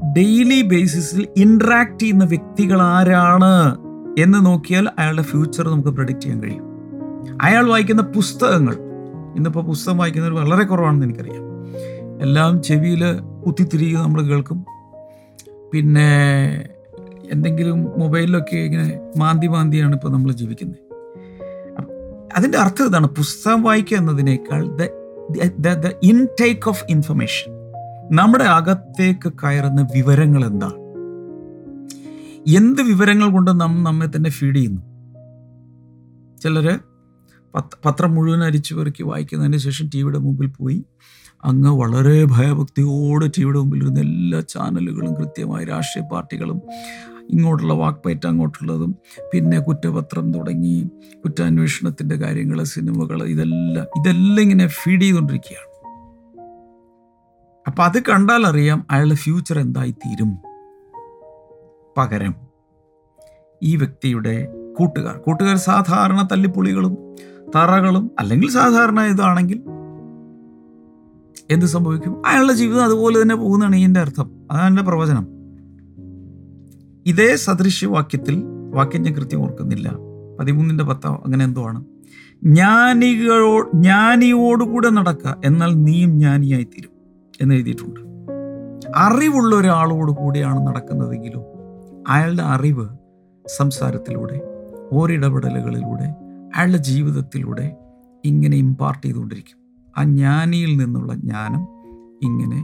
ഡെയിലി 0.04 0.62
ബേസിസിൽ 0.62 1.28
ഇൻട്രാക്ട് 1.36 1.98
ചെയ്യുന്ന 1.98 2.24
വ്യക്തികൾ 2.24 2.82
ആരാണ് 2.82 3.76
എന്ന് 4.18 4.46
നോക്കിയാൽ 4.46 4.88
അയാളുടെ 4.98 5.22
ഫ്യൂച്ചർ 5.22 5.68
നമുക്ക് 5.68 5.88
പ്രഡിക്റ്റ് 5.88 6.24
ചെയ്യാൻ 6.24 6.42
കഴിയും. 6.42 6.64
അയാൾ 7.42 7.68
വായിക്കുന്ന 7.68 8.02
പുസ്തകങ്ങൾ 8.02 8.74
ഇന്നിപ്പോൾ 9.36 9.64
പുസ്തകം 9.64 9.98
വായിക്കുന്നവർ 9.98 10.44
വളരെ 10.44 10.64
കുറവാണെന്ന് 10.64 11.06
എനിക്കറിയാം. 11.06 11.42
എല്ലാം 12.22 12.62
ചെവിയിൽ 12.62 13.04
കുത്തിത്തിരിക്കുക 13.46 13.98
നമ്മൾ 13.98 14.22
കേൾക്കും. 14.22 14.66
പിന്നെ 15.72 16.08
എന്തെങ്കിലും 17.32 18.00
മൊബൈലിലൊക്കെ 18.00 18.56
ഇങ്ങനെ 18.56 19.00
മാന്തി 19.16 19.46
മാന്തിയാണ് 19.46 19.94
ഇപ്പോൾ 19.94 20.12
നമ്മൾ 20.12 20.32
ജീവിക്കുന്നത്. 20.32 20.86
അതിന്റെ 22.36 22.58
അർത്ഥം 22.58 22.86
ഇതാണ് 22.86 23.06
പുസ്തകം 23.06 23.62
വായിക്കുക 23.62 23.96
എന്നതിനേക്കാൾ 23.96 24.76
ദ 25.60 25.90
ഇൻടേക്ക് 26.02 26.68
ഓഫ് 26.68 26.84
ഇൻഫർമേഷൻ 26.90 27.55
നമ്മുടെ 28.12 28.44
അകത്തേക്ക് 28.44 29.32
കയറുന്ന 29.32 29.88
വിവരങ്ങൾ 29.94 30.44
എന്താണ് 30.44 30.74
എന്ത് 32.56 32.82
വിവരങ്ങൾ 32.82 33.30
കൊണ്ട് 33.30 33.60
നാം 33.60 33.84
നമ്മെ 33.84 34.06
തന്നെ 34.06 34.30
ഫീഡ് 34.30 34.56
ചെയ്യുന്നു? 34.56 34.82
ചിലർ 36.42 36.80
പത്രം 37.86 38.14
മുഴുവൻ 38.14 38.44
അരിച്ചു 38.44 38.74
പെറുക്കി 38.74 39.02
വായിക്കുന്നതിന് 39.02 39.56
ശേഷം 39.56 39.90
ടി 39.94 40.02
വിയുടെ 40.02 40.18
മുമ്പിൽ 40.18 40.46
പോയി. 40.46 40.84
അങ്ങ് 41.44 41.70
വളരെ 41.70 42.24
ഭയഭക്തിയോട് 42.24 43.24
ടി 43.38 43.44
വിയുടെ 43.44 43.58
മുമ്പിൽ 43.58 43.76
ഇരുന്ന 43.76 44.00
എല്ലാ 44.00 44.40
ചാനലുകളും 44.40 45.14
കൃത്യമായി 45.14 45.64
രാഷ്ട്രീയ 45.64 46.08
പാർട്ടികളും 46.12 46.62
ഇങ്ങോട്ടുള്ള 47.30 47.74
വാക്പയറ്റ് 47.74 48.26
അങ്ങോട്ടുള്ളതും 48.26 48.94
പിന്നെ 49.34 49.58
കുറ്റപത്രം 49.58 50.32
തുടങ്ങി 50.32 50.90
കുറ്റാന്വേഷണത്തിന്റെ 51.24 52.16
കാര്യങ്ങൾ 52.16 52.62
സിനിമകൾ 52.62 53.22
ഇതെല്ലാം 53.22 53.86
ഇതെല്ലാം 54.00 54.40
ഇങ്ങനെ 54.40 54.66
ഫീഡ് 54.66 55.02
ചെയ്തുകൊണ്ടിരിക്കുകയാണ്. 55.02 55.75
അപ്പം 57.66 57.84
അത് 57.84 58.02
കണ്ടാൽ 58.02 58.46
അറിയാം 58.46 58.86
അയാളുടെ 58.90 59.14
ഫ്യൂച്ചർ 59.14 59.58
എന്തായി 59.58 59.90
തീരും 59.90 60.36
പകരം 61.96 62.34
ഈ 63.62 63.76
വ്യക്തിയുടെ 63.76 64.48
കൂട്ടുകാർ 64.78 65.16
കൂട്ടുകാർ 65.16 65.56
സാധാരണ 65.56 66.28
തല്ലിപ്പൊളികളും 66.32 66.96
തറകളും 67.56 68.10
അല്ലെങ്കിൽ 68.18 68.50
സാധാരണ 68.50 69.00
ഇതാണെങ്കിൽ 69.00 69.62
എന്ത് 71.50 71.66
സംഭവിക്കും? 71.66 72.26
അയാളുടെ 72.26 72.52
ജീവിതം 72.52 72.84
അതുപോലെ 72.84 73.22
തന്നെ 73.22 73.34
പോകുന്നതാണ് 73.34 73.76
ഇതിന്റെ 73.76 74.00
അർത്ഥം. 74.00 74.48
അതാണ് 74.50 74.68
എന്റെ 74.68 74.82
പ്രവചനം. 74.82 75.26
ഇതേ 77.06 77.36
സദൃശ്യവാക്യത്തിൽ 77.36 78.42
വാക്യം 78.74 79.02
ഞാൻ 79.02 79.14
കൃത്യം 79.14 79.42
ഓർക്കുന്നില്ല. 79.42 79.92
പതിമൂന്നിന്റെ 80.40 80.84
പത്തോ 80.84 81.22
അങ്ങനെ 81.26 81.44
എന്തോ 81.44 81.68
ആണ്. 81.68 81.84
ജ്ഞാനികളോ 82.44 83.70
ജ്ഞാനിയോടുകൂടെ 83.74 84.88
നടക്കുക 84.88 85.40
എന്നാൽ 85.44 85.74
നീയും 85.74 86.20
ജ്ഞാനിയായി 86.20 86.64
തീരും 86.64 86.95
എന്ന് 87.40 87.54
എഴുതിയിട്ടുണ്ട്. 87.54 88.00
അറിവുള്ള 88.96 89.56
ഒരാളോട് 89.56 90.12
കൂടിയാണ് 90.12 90.66
നടക്കുന്നതെങ്കിലും 90.66 91.42
അയാളുടെ 92.08 92.42
അറിവ് 92.42 92.88
സംസാരത്തിലൂടെ 93.56 94.40
ഓരിടപെടലുകളിലൂടെ 94.92 96.14
അയാളുടെ 96.56 96.76
ജീവിതത്തിലൂടെ 96.76 97.76
ഇങ്ങനെ 98.24 98.56
ഇമ്പാർട്ട് 98.56 99.06
ചെയ്തുകൊണ്ടിരിക്കും. 99.06 99.58
ആ 99.98 100.04
ജ്ഞാനിയിൽ 100.04 100.76
നിന്നുള്ള 100.76 101.14
ജ്ഞാനം 101.14 101.62
ഇങ്ങനെ. 102.22 102.56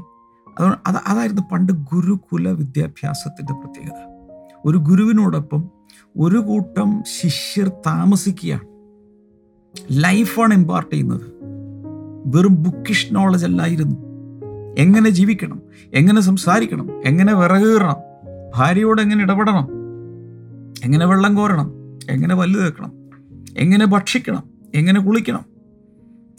അതുകൊണ്ട് 0.59 0.79
അത് 0.87 0.97
അതായിരുന്നു 1.07 1.43
പണ്ട് 1.53 1.73
ഗുരുകുല 1.73 2.49
വിദ്യാഭ്യാസത്തിന്റെ 2.49 3.53
പ്രത്യേകത. 3.53 4.13
ഒരു 4.65 4.77
ഗുരുവിനോടൊപ്പം 4.77 5.71
ഒരു 6.21 6.39
കൂട്ടം 6.39 7.03
ശിഷ്യർ 7.21 7.69
താമസിക്കുകയാണ്. 7.69 8.67
ലൈഫാണ് 10.05 10.55
ഇമ്പാർട്ട് 10.55 10.91
ചെയ്യുന്നത്. 10.91 11.23
വെറും 12.27 12.63
ബുക്കിഷ് 12.63 13.15
നോളജ് 13.15 13.45
അല്ലായിരുന്നു. 13.45 14.12
എങ്ങനെ 14.79 15.11
ജീവിക്കണം? 15.11 15.63
എങ്ങനെ 15.95 16.21
സംസാരിക്കണം? 16.21 17.07
എങ്ങനെ 17.07 17.35
വിറകീറണം? 17.35 17.97
ഭാര്യയോട് 18.57 19.03
എങ്ങനെ 19.03 19.23
ഇടപെടണം? 19.23 19.69
എങ്ങനെ 20.85 21.07
വെള്ളം 21.07 21.35
കോരണം? 21.35 21.73
എങ്ങനെ 22.11 22.35
പല്ല് 22.35 22.61
തേക്കണം? 22.61 22.93
എങ്ങനെ 23.57 23.87
ഭക്ഷിക്കണം? 23.87 24.43
എങ്ങനെ 24.75 25.01
കുളിക്കണം? 25.01 25.45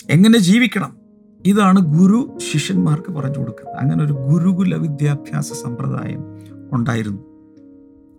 എങ്ങനെ 0.10 0.38
ജീവിക്കണം? 0.40 0.98
ഇതാണ് 1.46 1.80
ഗുരു 1.80 2.38
ശിഷ്യന്മാർക്ക് 2.52 3.12
പറഞ്ഞു 3.12 3.40
കൊടുക്കുന്നത്. 3.40 3.76
അങ്ങനെ 3.76 4.04
ഒരു 4.04 4.14
ഗുരുകുല 4.14 4.76
വിദ്യാഭ്യാസ 4.76 5.54
സമ്പ്രദായം 5.54 6.24
ഉണ്ടായിരുന്നു. 6.74 7.22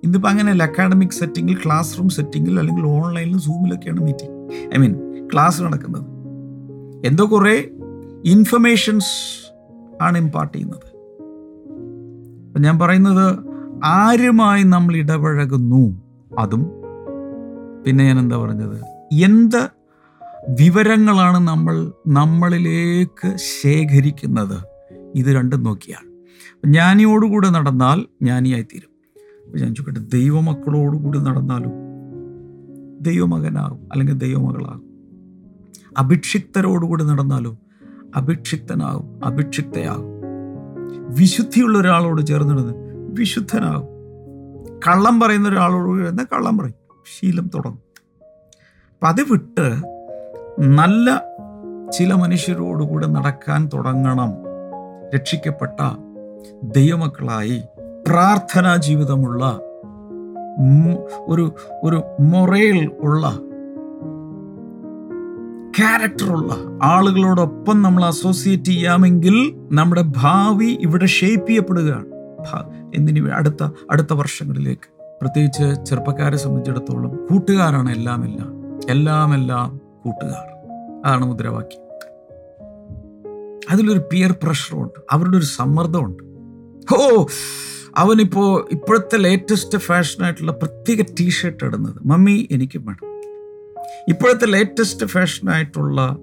ഇന്നിപ്പോൾ 0.05 0.29
അങ്ങനെയല്ല 0.29 0.63
അക്കാഡമിക് 0.63 1.11
സെറ്റിങ്ങിൽ 1.11 1.57
ക്ലാസ് 1.65 1.99
റൂം 1.99 2.09
സെറ്റിങ്ങിൽ 2.09 2.59
അല്ലെങ്കിൽ 2.59 2.83
ഓൺലൈനിൽ 2.83 3.39
സൂമിലൊക്കെയാണ് 3.39 4.01
മീറ്റിംഗ് 4.01 4.53
ഐ 4.75 4.79
മീൻ 4.79 5.29
ക്ലാസ് 5.33 5.63
നടക്കുന്നത്. 5.63 6.05
എന്തോ 7.07 7.33
കുറേ 7.33 7.69
ഇൻഫർമേഷൻസ് 8.25 9.44
ആണ് 10.03 10.19
ഇമ്പാർട്ട് 10.19 10.55
ചെയ്യുന്നത്. 10.55 10.95
ഞാൻ 12.59 12.79
പറയുന്നത് 12.79 13.39
ആരുമായി 13.85 14.63
നമ്മൾ 14.63 14.97
ഇടപഴകുന്നു? 14.97 16.03
അതും 16.39 16.67
പിന്നെ 17.87 18.05
ഞാൻ 18.05 18.19
എന്താ 18.19 18.37
പറഞ്ഞത്? 18.37 18.83
എന്ത് 19.15 19.69
വിവരങ്ങളാണ് 20.49 21.49
നമ്മൾ 21.49 21.93
നമ്മളിലേക്ക് 22.07 23.37
ശേഖരിക്കുന്നത്? 23.63 24.65
ഇത് 25.15 25.27
രണ്ടും 25.27 25.63
നോക്കിയാണ്. 25.63 26.15
ജ്ഞാനിയോടുകൂടെ 26.67 27.49
നടന്നാൽ 27.49 28.01
ജ്ഞാനിയായിത്തീരും. 28.01 28.95
ഞാൻ 29.59 29.75
ചോദിക്കട്ടെ 29.75 30.17
ദൈവമക്കളോടുകൂടി 30.17 31.19
നടന്നാലും 31.19 31.71
ദൈവമകനാകും 33.01 33.79
അല്ലെങ്കിൽ 33.93 34.19
ദൈവമകളാകും. 34.19 34.85
അഭിക്ഷിക്തരോടുകൂടി 35.99 37.05
നടന്നാലും 37.05 37.64
അഭിക്ഷിക്തനാകും 38.17 39.21
അഭിക്ഷിക്തയാകും. 39.25 40.15
വിശുദ്ധിയുള്ള 41.19 41.79
ഒരാളോട് 41.79 42.27
ചേർന്ന് 42.27 42.55
നടന്ന് 42.55 42.75
വിശുദ്ധനാകും. 43.13 43.95
കള്ളം 44.89 45.21
പറയുന്ന 45.21 45.49
ഒരാളോട് 45.49 46.05
ചേർന്ന് 46.05 46.23
കള്ളം 46.23 46.59
പറയും. 46.59 46.75
ശീലം 47.19 47.51
തുടങ്ങും. 47.55 47.83
അപ്പം 48.93 49.09
അത് 49.09 49.21
വിട്ട് 49.31 49.83
നല്ല 50.61 51.23
ചില 51.91 52.15
മനുഷ്യരോടുകൂടെ 52.15 53.07
നടക്കാൻ 53.07 53.71
തുടങ്ങണം. 53.75 54.33
രക്ഷിക്കപ്പെട്ട 55.15 55.81
ദൈവമക്കളായി 56.63 57.63
പ്രാർത്ഥനാ 58.09 58.77
ജീവിതമുള്ള 58.77 59.61
ഒരു 61.27 61.55
ഒരു 61.83 62.03
മൊറയിൽ 62.21 62.91
ഉള്ള 63.01 63.39
ക്യാരക്ടറുള്ള 65.79 66.57
ആളുകളോടൊപ്പം 66.83 67.83
നമ്മൾ 67.83 68.05
അസോസിയേറ്റ് 68.05 68.65
ചെയ്യാമെങ്കിൽ 68.65 69.55
നമ്മുടെ 69.73 70.05
ഭാവി 70.17 70.65
ഇവിടെ 70.65 71.07
ഷേപ്പ് 71.07 71.49
ചെയ്യപ്പെടുകയാണ്. 71.49 72.07
എന്തിനു 72.95 73.31
അടുത്ത 73.31 73.69
അടുത്ത 73.91 74.13
വർഷങ്ങളിലേക്ക്. 74.13 74.93
പ്രത്യേകിച്ച് 75.21 75.85
ചെറുപ്പക്കാരെ 75.85 76.37
സംബന്ധിച്ചിടത്തോളം 76.37 77.17
കൂട്ടുകാരാണ് 77.17 77.91
എല്ലാം 77.91 78.25
എല്ലാം 78.25 78.81
എല്ലാം 78.91 79.35
എല്ലാം 79.35 79.81
കൂട്ടുകാർ. 80.05 80.69
അതാണ് 81.07 81.25
മുദ്രാവാക്യം. 81.25 81.85
അതിലൊരു 83.71 83.99
പിയർ 84.13 84.35
പ്രഷറുണ്ട് 84.43 85.01
അവരുടെ 85.11 85.37
ഒരു 85.37 85.45
സമ്മർദ്ദമുണ്ട്. 85.45 86.23
ഓ 86.95 87.25
അവനിപ്പോ 87.97 88.69
ഇപ്പോഴത്തെ 88.73 89.17
ലേറ്റസ്റ്റ് 89.17 89.79
ഫാഷനായിട്ടുള്ള 89.79 90.53
പ്രത്യേക 90.53 91.03
ടീഷർട്ട് 91.21 91.65
ഇടുന്നത്. 91.65 91.97
മമ്മി 92.07 92.49
എനിക്കും 92.51 92.85
വേണം. 92.87 93.14
ഇപ്പോഴത്തെ 94.09 94.47
ലേറ്റസ്റ്റ് 94.47 95.07
ഫാഷനായിട്ടുള്ള 95.07 96.17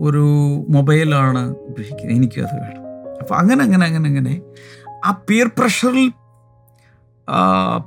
ഒരു 0.00 0.24
മൊബൈലാണ് 0.70 1.48
ഉപയോഗിക്കുന്നത്. 1.48 2.16
എനിക്കും 2.16 2.46
അത് 2.46 2.60
വേണം. 2.60 2.82
അപ്പോൾ 3.20 3.34
അങ്ങനെ 3.34 3.64
അങ്ങനെ 3.64 3.86
അങ്ങനെ 3.86 4.08
അങ്ങനെ 4.08 4.42
ആ 5.04 5.22
പിയർ 5.28 5.50
പ്രഷറിൽ 5.58 6.12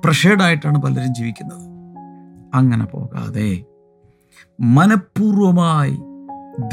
പ്രഷേർഡായിട്ടാണ് 0.03 0.81
പലരും 0.81 1.15
ജീവിക്കുന്നത്. 1.15 1.73
അങ്ങനെ 2.53 2.85
പോകാതെ 2.85 3.63
മനഃപൂർവമായി 4.59 5.97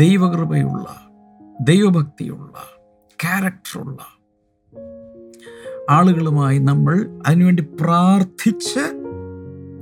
ദൈവകൃപയുള്ള 0.00 0.86
ദൈവഭക്തിയുള്ള 1.60 2.52
ക്യാരക്ടറുള്ള 3.22 3.98
ആളുകളുമായി 5.90 6.58
നമ്മൾ 6.58 7.22
അതിനുവേണ്ടി 7.26 7.62
പ്രാർത്ഥിച്ച് 7.80 8.99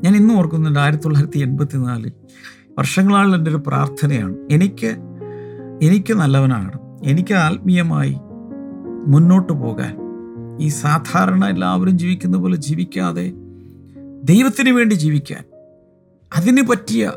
ഞാൻ 0.04 0.16
ഇന്നും 0.16 0.38
ഓർക്കുന്നുണ്ട് 0.38 0.78
ആയിരത്തി 0.78 1.04
തൊള്ളായിരത്തി 1.04 1.38
എൺപത്തി 1.38 1.76
നാലിൽ 1.76 2.12
വർഷങ്ങളാൾ 2.78 3.34
എന്റെ 3.34 3.50
ഒരു 3.50 3.62
പ്രാർത്ഥനയാണ്. 3.66 4.36
എനിക്ക് 4.50 4.90
എനിക്ക് 5.82 6.14
നല്ലവനാണ് 6.14 6.72
എനിക്ക് 7.04 7.34
ആത്മീയമായി 7.34 8.16
മുന്നോട്ട് 9.06 9.52
പോകാൻ. 9.52 9.96
ഈ 10.60 10.68
സാധാരണ 10.68 11.44
എല്ലാവരും 11.44 11.98
ജീവിക്കുന്ന 11.98 12.36
പോലെ 12.36 12.56
ജീവിക്കാതെ 12.56 13.32
ദൈവത്തിന് 14.24 14.70
വേണ്ടി 14.70 14.94
ജീവിക്കാൻ. 14.94 15.44
അതിന് 16.36 16.62
പറ്റിയ 16.62 17.12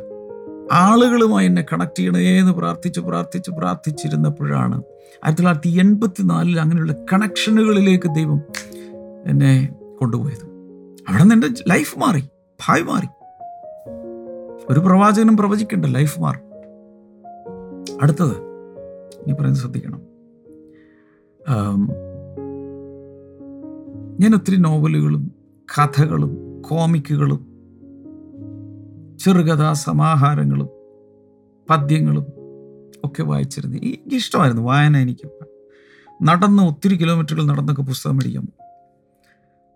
ആളുകളുമായി 0.71 1.45
എന്നെ 1.45 1.65
കണക്ട് 1.73 1.99
ചെയ്യണേ 1.99 2.39
എന്ന് 2.39 2.51
പ്രാർത്ഥിച്ച് 2.51 2.99
പ്രാർത്ഥിച്ച് 2.99 3.51
പ്രാർത്ഥിച്ചിരുന്നപ്പോഴാണ് 3.51 4.75
ആയിരത്തി 4.75 5.41
തൊള്ളായിരത്തി 5.41 5.69
എൺപത്തി 5.69 6.23
നാലിൽ 6.23 6.59
അങ്ങനെയുള്ള 6.59 6.93
കണക്ഷനുകളിലേക്ക് 7.13 8.15
ദൈവം 8.15 8.41
എന്നെ 9.25 9.69
കൊണ്ടുപോയത്. 9.99 10.45
അവിടെ 11.09 11.23
നിന്ന് 11.23 11.35
എന്റെ 11.35 11.63
ലൈഫ് 11.69 11.99
മാറി. 11.99 12.23
ഭാവി 12.67 12.81
മാറി. 12.81 13.07
ഒരു 14.69 14.79
പ്രവാചകനും 14.79 15.37
പ്രവചിക്കണ്ട 15.37 15.85
ലൈഫ് 15.85 16.19
മാറും. 16.19 16.41
അടുത്തത് 18.01 18.35
നീ 19.27 19.33
പറയുന്നത് 19.33 19.61
ശ്രദ്ധിക്കണം. 19.61 20.01
ഞാൻ 24.19 24.33
ഒത്തിരി 24.33 24.55
നോവലുകളും 24.55 25.31
കഥകളും 25.77 26.61
കോമിക്കുകളും 26.61 27.51
ചെറുകഥാ 29.19 29.73
സമാഹാരങ്ങളും 29.73 30.69
പദ്യങ്ങളും 31.69 32.25
ഒക്കെ 33.03 33.23
വായിച്ചിരുന്നു. 33.23 33.77
എനിക്കിഷ്ടമായിരുന്നു 33.77 34.61
വായന 34.61 34.97
എനിക്ക് 34.97 35.29
നടന്ന് 36.23 36.63
ഒത്തിരി 36.63 36.95
കിലോമീറ്ററുകൾ 36.95 37.43
നടന്നൊക്കെ 37.43 37.81
പുസ്തകം 37.81 38.15
മേടിക്കാൻ 38.15 38.47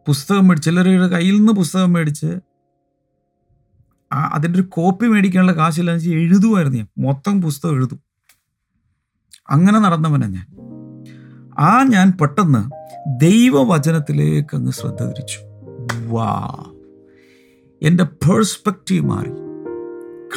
പുസ്തകം 0.07 0.47
മേടിച്ച് 0.47 0.69
ചിലരുടെ 0.69 1.07
കയ്യിൽ 1.07 1.37
നിന്ന് 1.37 1.53
പുസ്തകം 1.53 1.93
മേടിച്ച് 1.93 2.39
ആ 4.13 4.31
അതിന്റെ 4.33 4.59
ഒരു 4.59 4.67
കോപ്പി 4.67 5.05
മേടിക്കാനുള്ള 5.07 5.51
കാശില്ലാന്ന് 5.51 6.03
വെച്ചാൽ 6.03 6.13
എഴുതുമായിരുന്നു 6.13 6.77
ഞാൻ. 6.77 6.87
മൊത്തം 6.97 7.41
പുസ്തകം 7.41 7.75
എഴുതും. 7.75 7.99
അങ്ങനെ 9.49 9.79
നടന്നവനാണ് 9.79 10.33
ഞാൻ. 10.33 10.45
ആ 11.59 11.83
ഞാൻ 11.83 12.13
പെട്ടെന്ന് 12.21 12.71
ദൈവവചനത്തിലേക്ക് 13.19 14.55
അങ്ങ് 14.55 14.71
ശ്രദ്ധ 14.71 15.03
തിരിച്ചു. 15.03 15.39
വാ 16.07 16.65
എന്റെ 17.81 18.03
പേഴ്സ്പെക്റ്റീവ് 18.03 19.05
മാറി. 19.05 19.29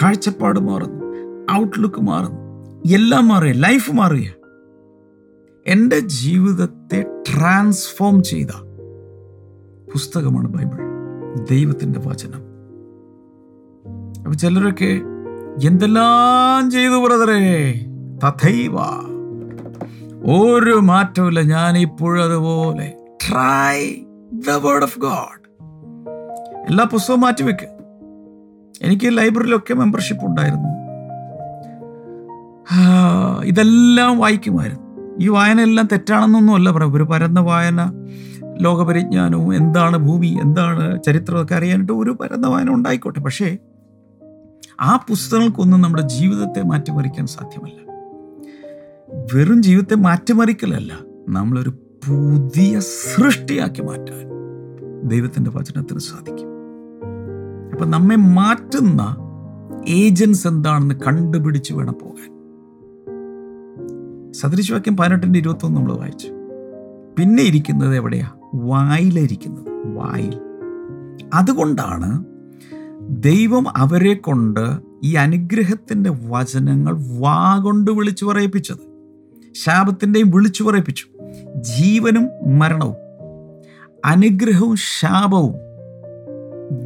കാഴ്ചപ്പാട് 0.03 0.61
മാറുന്നു. 0.61 0.99
ഔട്ട്ലുക്ക് 1.61 2.01
മാറുന്നു. 2.01 2.39
എല്ലാം 2.95 3.29
മാറിയ. 3.29 3.53
ലൈഫ് 3.53 3.93
മാറിയ. 3.93 4.33
എന്റെ 5.67 5.99
ജീവിതത്തെ 5.99 7.03
ട്രാൻസ്ഫോം 7.03 8.23
ചെയ്ത 8.23 8.51
പുസ്തകമാണ് 9.93 10.49
ബൈബിൾ. 10.49 10.79
ദൈവത്തിന്റെ 11.51 12.01
വചനം. 12.01 12.48
അപ്പൊ 14.29 14.37
ചിലരൊക്കെ 14.37 14.91
എന്തെല്ലാം 15.67 16.71
ചെയ്തു 16.71 16.97
ബ്രദറെ? 17.05 17.39
തഥൈവ. 18.25 18.75
ഒരു 20.33 20.75
മാറ്റമില്ല 20.81 21.41
ഞാൻ 21.41 21.79
ഇപ്പോഴതുപോലെ 21.79 22.89
try 23.23 23.79
the 24.33 24.51
word 24.51 24.83
of 24.83 24.99
God 24.99 25.45
എല്ലാ 26.69 26.85
പുസ്തകവും 26.85 27.21
മാറ്റി 27.21 27.43
വെക്ക് 27.43 27.69
എനിക്ക് 28.83 29.17
ലൈബ്രറിയിലൊക്കെ 29.19 29.75
മെമ്പർഷിപ്പ് 29.75 30.25
ഉണ്ടായിരുന്നു. 30.25 30.69
ഇതെല്ലാം 33.45 34.19
വായിക്കുമായിരുന്നു. 34.19 35.17
ഈ 35.21 35.29
വായന 35.29 35.61
എല്ലാം 35.61 35.89
തെറ്റാണെന്നൊന്നുമല്ല 35.93 36.71
പറയാം 36.71 36.95
ഒരു 36.95 37.03
പരന്ന 37.03 37.41
വായന 37.41 38.05
ലോകപരിജ്ഞാനവും 38.61 39.55
എന്താണ് 39.55 39.97
ഭൂമി 39.97 40.39
എന്താണ് 40.43 41.03
ചരിത്രമൊക്കെ 41.03 41.55
അറിയാനായിട്ട് 41.55 41.93
ഒരു 41.93 42.11
പരന്ന 42.11 42.47
വായന 42.47 42.71
ഉണ്ടായിക്കോട്ടെ. 42.71 43.21
പക്ഷേ 43.21 43.57
ആ 44.81 44.97
പുസ്തകങ്ങൾക്കൊന്നും 44.97 45.81
നമ്മുടെ 45.81 46.03
ജീവിതത്തെ 46.03 46.63
മാറ്റിമറിക്കാൻ 46.63 47.27
സാധ്യമല്ല. 47.27 47.93
വെറും 49.35 49.63
ജീവിതത്തെ 49.63 49.95
മാറ്റിമറിക്കലല്ല 49.95 50.99
നമ്മളൊരു 51.29 51.69
പുതിയ 52.09 52.81
സൃഷ്ടിയാക്കി 52.81 53.83
മാറ്റാൻ 53.83 54.29
ദൈവത്തിന്റെ 55.09 55.51
വചനത്തിന് 55.51 55.99
സാധിക്കും. 55.99 56.49
അപ്പൊ 57.73 57.85
നമ്മെ 57.85 58.17
മാറ്റുന്ന 58.17 59.17
ഏജൻസ് 59.89 60.49
എന്താണെന്ന് 60.49 60.95
കണ്ടുപിടിച്ച് 60.95 61.75
വേണം 61.75 61.95
പോകാൻ. 62.03 62.39
സദൃശവാക്യം 64.33 64.97
പതിനെട്ടിന്റെ 64.97 65.39
ഇരുപത്തി 65.39 65.67
ഒന്ന് 65.67 65.81
നമ്മൾ 65.81 65.93
വായിച്ചു. 65.93 66.29
പിന്നെ 67.19 67.43
ഇരിക്കുന്നത് 67.43 67.97
എവിടെയാ? 67.97 68.31
വായിലിരിക്കുന്നത്. 68.55 69.97
വായിൽ. 69.97 70.39
അതുകൊണ്ടാണ് 71.35 72.25
ദൈവം 73.09 73.77
അവരെ 73.77 74.15
കൊണ്ട് 74.15 74.77
ഈ 75.05 75.15
അനുഗ്രഹത്തിന്റെ 75.15 76.11
വചനങ്ങൾ 76.11 77.19
വാ 77.19 77.59
കൊണ്ട് 77.59 77.91
വിളിച്ചു 77.91 78.25
പറയിപ്പിച്ചത്. 78.25 78.89
ശാപത്തിന്റെയും 79.65 80.31
വിളിച്ചു 80.31 80.65
പറയിപ്പിച്ചു. 80.65 81.05
ജീവനും 81.57 82.59
മരണവും 82.59 82.95
അനുഗ്രഹവും 84.05 84.77
ശാപവും 84.77 85.55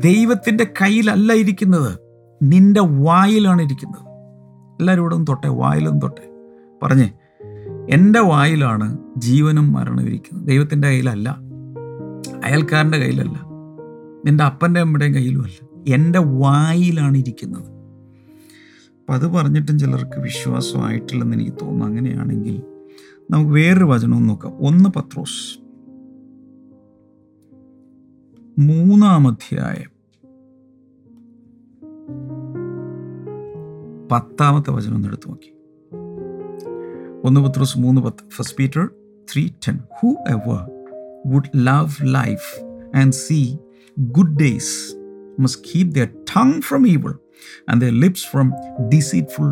ദൈവത്തിന്റെ 0.00 0.66
കയ്യിലല്ല 0.82 1.32
ഇരിക്കുന്നത്. 1.32 1.98
നിന്റെ 2.42 2.80
വായിലാണ് 2.80 3.62
ഇരിക്കുന്നത്. 3.62 4.02
എല്ലാവരും 4.80 5.02
ഇവിടെ 5.02 5.16
തൊട്ടെ 5.16 5.48
വായിലൊന്നും 5.48 6.00
തൊട്ടെ. 6.00 6.30
പറഞ്ഞേ 6.82 7.12
എന്റെ 7.90 8.20
വായിലാണ് 8.20 8.98
ജീവനും 9.16 9.72
മരണവും 9.72 10.06
ഇരിക്കുന്നത്. 10.06 10.48
ദൈവത്തിന്റെ 10.48 10.88
കയ്യിലല്ല 10.88 11.38
അയൽക്കാരന്റെ 12.44 12.98
കയ്യിലല്ല 12.98 13.42
നിന്റെ 14.26 14.44
അപ്പന്റെ 14.44 14.80
അമ്മയുടെയും 14.80 15.14
കയ്യിലുമല്ല 15.14 15.71
എന്റെ 15.88 16.18
വായിലാണ് 16.18 17.18
ഇരിക്കുന്നത് 17.18 17.73
അപ്പം 19.01 19.14
അത് 19.14 19.27
പറഞ്ഞിട്ടും 19.27 19.79
ചിലർക്ക് 19.79 20.21
വിശ്വാസമായിട്ടില്ലെന്ന് 20.21 21.37
എനിക്ക് 21.37 21.53
തോന്നുന്നു. 21.53 21.85
അങ്ങനെയാണെങ്കിൽ 21.85 22.62
നമുക്ക് 23.31 23.51
വേറൊരു 23.51 23.85
വചനവും 23.85 24.27
നോക്കാം. 24.27 24.53
ഒന്ന് 24.59 24.88
പത്രോസ്. 24.88 25.59
മൂന്നാം 28.61 29.29
അധ്യായം. 29.29 29.92
പത്താമത്തെ 34.12 34.71
വചനം 34.71 34.95
ഒന്ന് 34.95 35.09
എടുത്തു 35.09 35.29
നോക്കി. 35.29 35.55
ഒന്ന് 37.25 37.40
പത്രോസ് 37.40 37.79
മൂന്ന് 37.79 38.01
പത്ത് 38.01 38.31
first 38.31 38.57
Peter 38.57 38.88
three 39.33 39.49
ten 39.68 39.79
whoever 40.11 40.71
would 41.27 41.49
love 41.57 42.14
life 42.14 42.81
and 42.97 43.12
see 43.12 43.57
good 43.99 44.38
days 44.40 45.02
must 45.42 45.66
keep 45.70 45.90
their 45.90 46.09
tongue 46.09 46.59
from 46.59 46.94
evil 46.94 47.14
and 47.70 47.83
their 47.83 47.94
lips 48.02 48.22
from 48.33 48.48
deceitful 48.94 49.50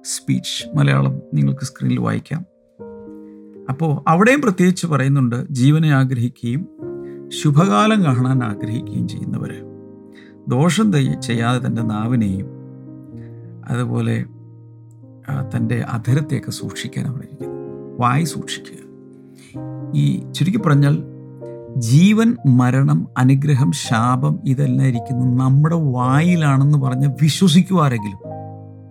speech. 0.00 0.76
Malayalam 0.76 1.22
നിങ്ങൾക്ക് 1.34 1.64
സ്ക്രീനിൽ 1.64 1.98
വായിക്കാം. 1.98 2.44
അപ്പോൾ 3.68 4.02
അവിടെയും 4.08 4.42
പ്രത്യേകിച്ച് 4.42 4.86
പറയുന്നുണ്ട് 4.86 5.46
ജീവനെ 5.50 5.88
ആഗ്രഹിക്കുകയും 5.88 6.68
ശുഭകാലം 7.28 8.04
കാണാൻ 8.04 8.44
ആഗ്രഹിക്കുകയും 8.44 9.08
ചെയ്യുന്നവർ 9.08 9.52
ദോഷം 10.48 10.92
ചെയ്യാതെ 11.22 11.66
തന്റെ 11.66 11.82
നാവിനെയും 11.82 12.46
അതുപോലെ 13.66 14.24
തന്റെ 15.56 15.80
അധരത്തെയൊക്കെ 15.80 16.50
സൂക്ഷിക്കാൻ 16.50 17.06
അവിടെ 17.06 17.28
വായി 17.98 18.24
സൂക്ഷിക്കുക. 18.24 18.82
ഈ 19.94 20.32
ചുരുക്കി 20.32 20.58
പറഞ്ഞാൽ 20.58 21.02
ജീവൻ 21.76 22.36
മരണം 22.46 23.06
അനുഗ്രഹം 23.18 23.72
ശാപം 23.72 24.38
ഇതെല്ലാം 24.46 24.88
ഇരിക്കുന്നത് 24.88 25.38
നമ്മുടെ 25.38 25.74
വായിലാണെന്ന് 25.74 26.78
പറഞ്ഞ് 26.78 27.08
വിശ്വസിക്കുവാരെങ്കിലും. 27.22 28.18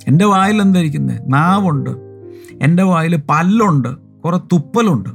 എന്റെ 0.07 0.25
വായിൽ 0.25 0.61
എന്താ 0.61 0.79
ഇരിക്കുന്നത് 0.79 1.33
നാവുണ്ട്. 1.33 1.89
എന്റെ 2.61 2.83
വായിൽ 2.83 3.15
പല്ലുണ്ട്. 3.29 3.97
കുറെ 3.97 4.37
തുപ്പലുണ്ട്. 4.37 5.09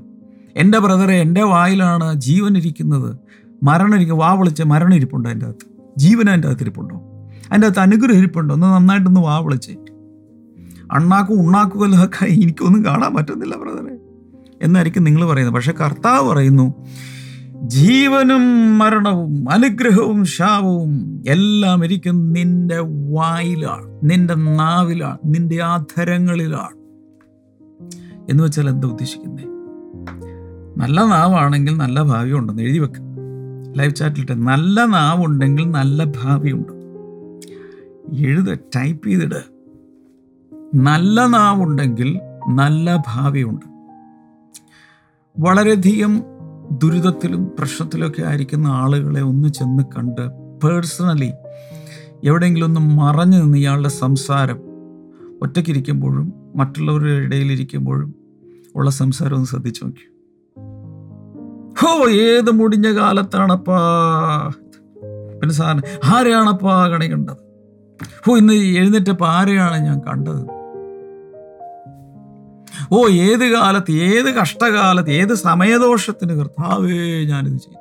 എന്റെ 0.56 0.78
ബ്രദറെ 0.78 1.14
എന്റെ 1.14 1.42
വായിലാണ് 1.42 2.14
ജീവൻ 2.14 2.56
ഇരിക്കുന്നത്. 2.56 3.16
മരണം 3.62 3.96
ഇരിക്കും 3.96 4.18
വാ 4.18 4.32
വിളിച്ച് 4.32 4.62
മരണം 4.62 4.94
ഇരിപ്പുണ്ടോ 4.94 5.30
എന്റെ 5.30 5.46
അകത്ത്? 5.46 5.66
ജീവൻ 5.98 6.30
അതിന്റെ 6.30 6.48
അകത്ത് 6.48 6.62
ഇരിപ്പുണ്ടോ? 6.62 6.96
അതിന്റെ 7.50 7.66
അകത്ത് 7.66 7.80
അനുഗ്രഹം 7.80 8.18
ഇരിപ്പുണ്ടോ? 8.18 8.54
ഒന്ന് 8.54 8.66
നന്നായിട്ടൊന്ന് 8.66 9.20
വാ 9.20 9.38
വിളിച്ചേ. 9.38 9.72
അണ്ണാക്കും 10.92 11.42
ഉണ്ണാക്കും 11.42 11.84
എല്ലാം 11.84 12.10
എനിക്കൊന്നും 12.28 12.84
കാണാൻ 12.84 13.14
പറ്റുന്നില്ല 13.14 13.56
ബ്രദറെ. 13.56 13.98
എന്നായിരിക്കും 14.62 15.04
നിങ്ങൾ 15.04 15.24
പറയുന്നത്. 15.24 15.54
പക്ഷേ 15.54 15.72
കർത്താവ് 15.72 16.28
പറയുന്നു 16.28 16.74
ജീവനും 17.62 18.78
മരണവും 18.78 19.50
അനുഗ്രഹവും 19.50 20.24
ശാപവും 20.24 21.22
എല്ലാം 21.28 21.84
ഇരിക്കും 21.84 22.32
നിന്റെ 22.32 22.78
വായിലാണ് 23.12 24.00
നിന്റെ 24.04 24.34
നാവിലാണ് 24.34 25.18
നിന്റെ 25.24 25.62
ആധരങ്ങളിലാണ്. 25.62 26.80
എന്ന് 28.30 28.44
വെച്ചാൽ 28.44 28.68
എന്താ 28.68 28.88
ഉദ്ദേശിക്കുന്നത് 28.88 29.50
നല്ല 30.80 31.04
നാവാണെങ്കിൽ 31.04 31.76
നല്ല 31.76 32.02
ഭാവി 32.02 32.32
ഉണ്ടെന്ന് 32.32 32.62
എഴുതി 32.62 32.78
വെക്ക്. 32.78 33.00
ലൈവ് 33.78 33.94
ചാറ്റിലിട്ട് 33.94 34.32
നല്ല 34.32 34.84
നാവുണ്ടെങ്കിൽ 34.84 35.70
നല്ല 35.70 36.04
ഭാവിയുണ്ട്. 36.04 36.72
എഴുത 38.26 38.54
ടൈപ്പ് 38.54 39.08
ചെയ്തിട്. 39.08 39.42
നല്ല 40.74 41.26
നാവുണ്ടെങ്കിൽ 41.26 42.20
നല്ല 42.48 43.02
ഭാവിയുണ്ട്. 43.06 43.66
വളരെയധികം 45.38 46.22
ദുരിതത്തിലും 46.72 47.50
പ്രശ്നത്തിലൊക്കെ 47.58 48.22
ആയിരിക്കുന്ന 48.22 48.66
ആളുകളെ 48.66 49.20
ഒന്ന് 49.20 49.48
ചെന്ന് 49.48 49.82
കണ്ട് 49.96 50.28
പേഴ്സണലി 50.64 51.32
എവിടെയെങ്കിലും 52.24 52.66
ഒന്ന് 52.66 52.80
മറഞ്ഞു 52.80 53.38
നിന്ന് 53.38 53.58
ഇയാളുടെ 53.58 53.88
സംസാരം 53.88 54.58
ഒറ്റയ്ക്കിരിക്കുമ്പോഴും 55.42 56.32
മറ്റുള്ളവരുടെ 56.56 57.10
ഇടയിലിരിക്കുമ്പോഴും 57.10 58.14
ഉള്ള 58.74 58.90
സംസാരം 58.90 59.34
ഒന്ന് 59.34 59.46
ശ്രദ്ധിച്ചു 59.46 59.84
നോക്കി. 59.84 60.06
ഹോ 61.80 62.10
ഏത് 62.10 62.50
മുടിഞ്ഞ 62.50 62.98
കാലത്താണപ്പാ? 62.98 63.78
പിന്നെ 65.40 65.54
സാറിന് 65.54 65.82
ആരെയാണപ്പാ 66.04 66.88
കണി 66.88 67.06
കണ്ടത്? 67.06 67.36
ഹോ 68.26 68.36
ഇന്ന് 68.36 68.52
എഴുന്നേറ്റപ്പോൾ 68.52 69.28
ആരെയാണ് 69.28 69.78
ഞാൻ 69.78 69.98
കണ്ടത്? 69.98 70.59
ഓ 72.92 73.08
ഏത് 73.08 73.52
കാലത്ത് 73.52 73.92
ഏത് 73.92 74.34
കഷ്ടകാലത്ത് 74.34 75.10
ഏത് 75.10 75.34
സമയദോഷത്തിന് 75.34 76.32
കർത്താവേ 76.32 77.24
ഞാനിത് 77.24 77.60
ചെയ്തു. 77.60 77.78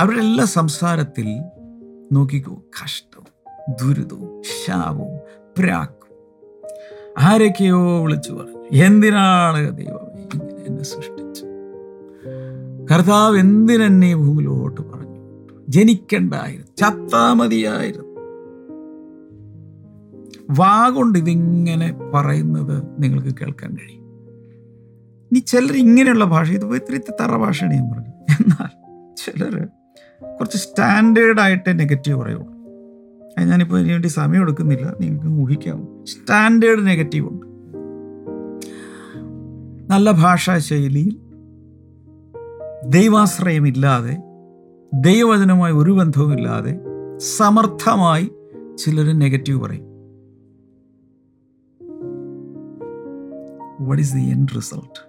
അവരുടെ 0.00 0.20
എല്ലാ 0.20 0.44
സംസാരത്തിൽ 0.44 1.42
നോക്കിക്കോ 2.12 2.52
കഷ്ടവും 2.52 3.26
ദുരിതവും 3.82 4.42
ശാപവും 4.42 5.18
പ്രാക്കും. 5.58 6.14
ആരൊക്കെയോ 7.18 8.02
വിളിച്ചു 8.02 8.32
പറഞ്ഞു 8.32 8.84
എന്തിനാണ് 8.84 9.78
ദൈവം 9.78 10.18
ഇങ്ങനെ 10.18 10.64
എന്നെ 10.66 10.84
സൃഷ്ടിച്ചു 10.84 11.44
കർത്താവ് 12.94 13.38
എന്തിനെന്നെ 13.38 14.16
ഭൂമിയിലോട്ട് 14.16 14.80
പറഞ്ഞു? 14.80 15.18
ജനിക്കണ്ടായിരുന്നു 15.68 16.66
ചത്താ 16.78 17.32
മതിയായിരുന്നു. 17.32 18.07
വാ 20.50 20.88
കൊണ്ട് 20.88 21.18
ഇതിങ്ങനെ 21.18 21.94
പറയുന്നത് 22.14 22.82
നിങ്ങൾക്ക് 22.98 23.28
കേൾക്കാൻ 23.28 23.70
കഴിയും. 23.70 23.98
ഇനി 25.32 25.38
ചിലർ 25.38 25.72
ഇങ്ങനെയുള്ള 25.72 26.24
ഭാഷ 26.24 26.50
ഇത് 26.50 26.74
ഇത്തിരി 26.74 26.98
തറ 26.98 27.36
ഭാഷയാണ് 27.36 27.74
ഞാൻ 27.74 27.90
പറഞ്ഞു 27.90 28.08
എന്നാൽ 28.08 28.70
ചിലർ 29.16 29.68
കുറച്ച് 30.38 30.56
സ്റ്റാൻഡേർഡായിട്ട് 30.56 31.78
നെഗറ്റീവ് 31.78 32.18
പറയുള്ളൂ. 32.18 32.46
അത് 33.38 33.48
ഞാനിപ്പോൾ 33.50 33.78
ഇതിനു 33.78 33.92
വേണ്ടി 33.92 34.08
സമയം 34.08 34.40
എടുക്കുന്നില്ല 34.40 34.96
നിങ്ങൾക്ക് 35.00 35.26
ഊഹിക്കാം. 35.26 36.04
സ്റ്റാൻഡേർഡ് 36.04 36.86
നെഗറ്റീവ് 36.86 37.28
ഉണ്ട്. 37.28 37.46
നല്ല 39.92 40.10
ഭാഷാ 40.10 40.58
ശൈലിയിൽ 40.58 41.18
ദൈവാശ്രയമില്ലാതെ 42.86 44.16
ദൈവവചനവുമായി 44.94 45.72
ഒരു 45.72 45.90
ബന്ധവുമില്ലാതെ 45.90 46.78
സമർത്ഥമായി 47.36 48.30
ചിലർ 48.78 49.18
നെഗറ്റീവ് 49.18 49.60
പറയും. 49.60 49.87
What 53.80 54.02
is 54.02 54.14
the 54.14 54.20
end 54.20 54.48
result 54.56 55.08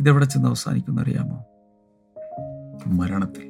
ഇതെവിടെ 0.00 0.24
ചെന്ന് 0.24 0.48
അവസാനിക്കുന്ന 0.48 1.00
അറിയാമോ? 1.00 1.44
മരണത്തിൽ 2.86 3.46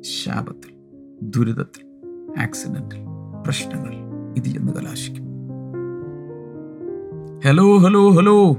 ശാപത്തിൽ 0.00 0.74
ദുരിതത്തിൽ 1.22 1.84
ആക്സിഡന്റിൽ 2.40 2.98
പ്രശ്നങ്ങൾ 3.44 3.94
ഇത് 4.36 4.44
ചെന്ന് 4.44 4.72
കലാശിക്കും. 4.72 5.24
ഹലോ 7.44 7.78
ഹലോ 7.78 8.10
ഹലോ 8.10 8.50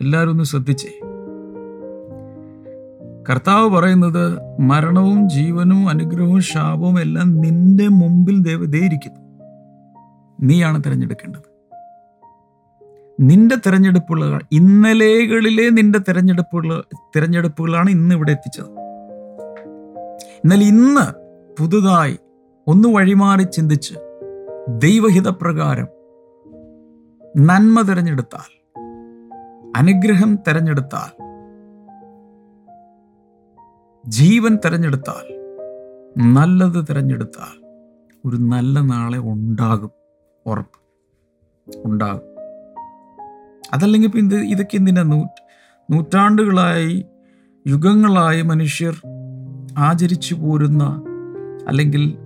എല്ലാവരും 0.00 0.30
ഒന്ന് 0.30 0.44
ശ്രദ്ധിച്ചേ. 0.44 1.00
കർത്താവ് 3.30 3.70
പറയുന്നത് 3.70 4.38
മരണവും 4.60 5.28
ജീവനും 5.28 5.88
അനുഗ്രഹവും 5.88 6.40
ശാപവും 6.40 7.00
എല്ലാം 7.00 7.40
നിന്റെ 7.40 7.88
മുമ്പിൽ 7.88 8.42
ദേവതേരിക്കുന്നു 8.42 9.20
നീയാണ് 10.40 10.84
തിരഞ്ഞെടുക്കേണ്ടത്. 10.84 11.55
നിന്റെ 13.20 13.56
തിരഞ്ഞെടുപ്പുകൾ 13.66 14.40
ഇന്നലെകളിലെ 14.52 15.68
നിന്റെ 15.70 15.98
തിരഞ്ഞെടുപ്പുകൾ 15.98 16.82
തിരഞ്ഞെടുപ്പുകളാണ് 17.16 17.90
ഇന്ന് 17.90 18.14
ഇവിടെ 18.14 18.30
എത്തിച്ചത്. 18.30 18.66
എന്നാൽ 20.36 20.62
ഇന്ന് 20.62 21.12
പുതുതായി 21.60 22.18
ഒന്ന് 22.66 22.88
വഴിമാറി 22.88 23.42
ചിന്തിച്ച് 23.42 23.94
ദൈവഹിതപ്രകാരം 24.68 25.86
നന്മ 27.36 27.82
തിരഞ്ഞെടുത്താൽ 27.82 28.50
അനുഗ്രഹം 29.76 30.36
തിരഞ്ഞെടുത്താൽ 30.36 31.22
ജീവൻ 34.06 34.56
തിരഞ്ഞെടുത്താൽ 34.56 35.26
നല്ലത് 36.34 36.84
തിരഞ്ഞെടുത്താൽ 36.90 37.66
ഒരു 38.28 38.36
നല്ല 38.36 38.80
നാളെ 38.80 39.18
ഉണ്ടാകും 39.18 39.90
ഉറപ്പ് 40.46 40.78
ഉണ്ടാകും. 41.86 42.35
അതല്ലെങ്കിൽ 43.74 44.10
ഇത് 44.16 44.36
ഇതൊക്കെ 44.44 44.76
എന്തിനാ? 44.76 45.02
നൂ 45.02 45.24
നൂറ്റാണ്ടുകളായി 45.90 47.04
യുഗങ്ങളായി 47.66 48.42
മനുഷ്യർ 48.42 48.94
ആചരിച്ചു 49.78 50.34
പോരുന്ന 50.34 50.84
അല്ലെങ്കിൽ 51.68 52.18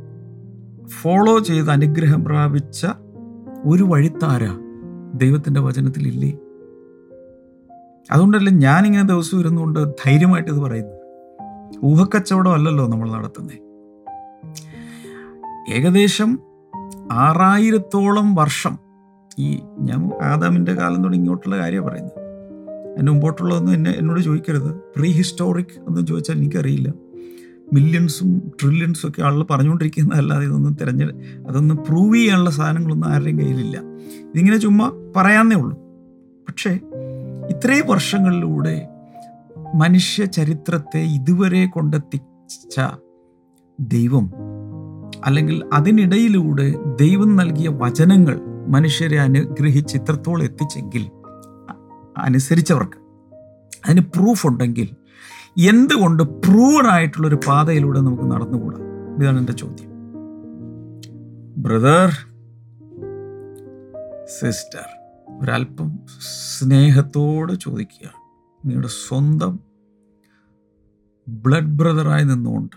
ഫോളോ 0.88 1.38
ചെയ്ത് 1.38 1.70
അനുഗ്രഹം 1.70 2.24
പ്രാപിച്ച 2.24 2.86
ഒരു 3.64 3.82
വഴിത്താര 3.82 4.42
ദൈവത്തിന്റെ 5.14 5.60
വചനത്തിലില്ലേ 5.60 6.30
അതുകൊണ്ടല്ലേ 8.12 8.52
ഞാനിങ്ങനെ 8.52 9.02
ദിവസം 9.08 9.40
ഇരുന്നുകൊണ്ട് 9.40 9.88
ധൈര്യമായിട്ട് 10.04 10.50
ഇത് 10.50 10.58
പറയുന്നത്. 10.58 10.96
ഊഹക്കച്ചവടം 11.84 12.54
അല്ലല്ലോ 12.54 12.86
നമ്മൾ 12.86 13.10
നടത്തുന്നത് 13.10 13.58
ഏകദേശം 15.72 16.30
ആറായിരത്തോളം 17.12 18.34
വർഷം 18.34 18.78
ഈ 19.40 19.58
ഞാൻ 19.80 20.10
ആദാമിന്റെ 20.22 20.74
കാലം 20.74 20.96
തുടങ്ങി 20.96 21.18
ഇങ്ങോട്ടുള്ള 21.18 21.58
കാര്യമാണ് 21.58 21.90
പറയുന്നത്. 21.90 22.20
എന്റെ 22.98 23.12
മുമ്പോട്ടുള്ളതൊന്നും 23.12 23.72
എന്നെ 23.72 23.90
എന്നോട് 23.90 24.20
ചോദിക്കരുത്. 24.20 24.72
പ്രീ 24.72 25.10
ഹിസ്റ്റോറിക് 25.10 25.80
എന്ന് 25.88 26.06
ചോദിച്ചാൽ 26.06 26.34
എനിക്കറിയില്ല. 26.34 26.92
മില്യൺസും 27.72 28.52
ട്രില്യൺസും 28.62 29.08
ഒക്കെ 29.08 29.22
ആളുകൾ 29.22 29.46
പറഞ്ഞുകൊണ്ടിരിക്കുന്നതല്ലാതെ 29.50 30.44
ഇതൊന്നും 30.44 30.76
തിരഞ്ഞെ 30.80 31.06
അതൊന്നും 31.48 31.76
പ്രൂവ് 31.76 32.16
ചെയ്യാനുള്ള 32.16 32.50
സാധനങ്ങളൊന്നും 32.50 33.08
ആരുടെയും 33.08 33.38
കയ്യിലില്ല. 33.38 33.78
ഇതിങ്ങനെ 34.24 34.56
ചുമ്മാ 34.56 34.90
പറയാന്നേ 35.16 35.56
ഉള്ളൂ. 35.56 35.78
പക്ഷേ 36.48 36.70
ഇത്രയും 37.50 37.86
വർഷങ്ങളിലൂടെ 37.86 38.88
മനുഷ്യ 39.74 40.24
ചരിത്രത്തെ 40.24 40.98
ഇതുവരെ 40.98 41.66
കൊണ്ടെത്തിച്ച 41.66 42.80
ദൈവം 43.80 44.30
അല്ലെങ്കിൽ 45.24 45.64
അതിനിടയിലൂടെ 45.72 46.74
ദൈവം 47.00 47.36
നൽകിയ 47.36 47.68
വചനങ്ങൾ 47.68 48.40
മനുഷ്യരെ 48.70 49.20
അനുഗ്രഹിച്ച് 49.20 49.96
ഇത്രത്തോളം 49.96 50.42
എത്തിച്ചെങ്കിൽ 50.42 51.10
അനുസരിച്ചവർക്ക് 52.18 52.98
അതിന് 53.86 54.00
പ്രൂഫ് 54.00 54.46
ഉണ്ടെങ്കിൽ 54.46 54.88
എന്തുകൊണ്ട് 55.58 56.22
പ്രൂവഡായിട്ടുള്ളൊരു 56.22 57.38
പാതയിലൂടെ 57.46 58.00
നമുക്ക് 58.00 58.22
നടന്നുകൂടാ? 58.22 58.78
ഇതാണ് 59.20 59.38
എന്റെ 59.38 59.52
ചോദ്യം. 59.52 59.90
ബ്രദർ 61.56 62.10
സിസ്റ്റർ 64.40 64.86
ഒരല്പം 65.40 65.98
സ്നേഹത്തോടെ 66.58 67.54
ചോദിക്കുക. 67.54 68.08
നിങ്ങളുടെ 68.64 68.88
സ്വന്തം 68.88 69.60
ബ്ലഡ് 71.28 71.78
ബ്രദറായി 71.78 72.24
നിന്നുകൊണ്ട് 72.24 72.76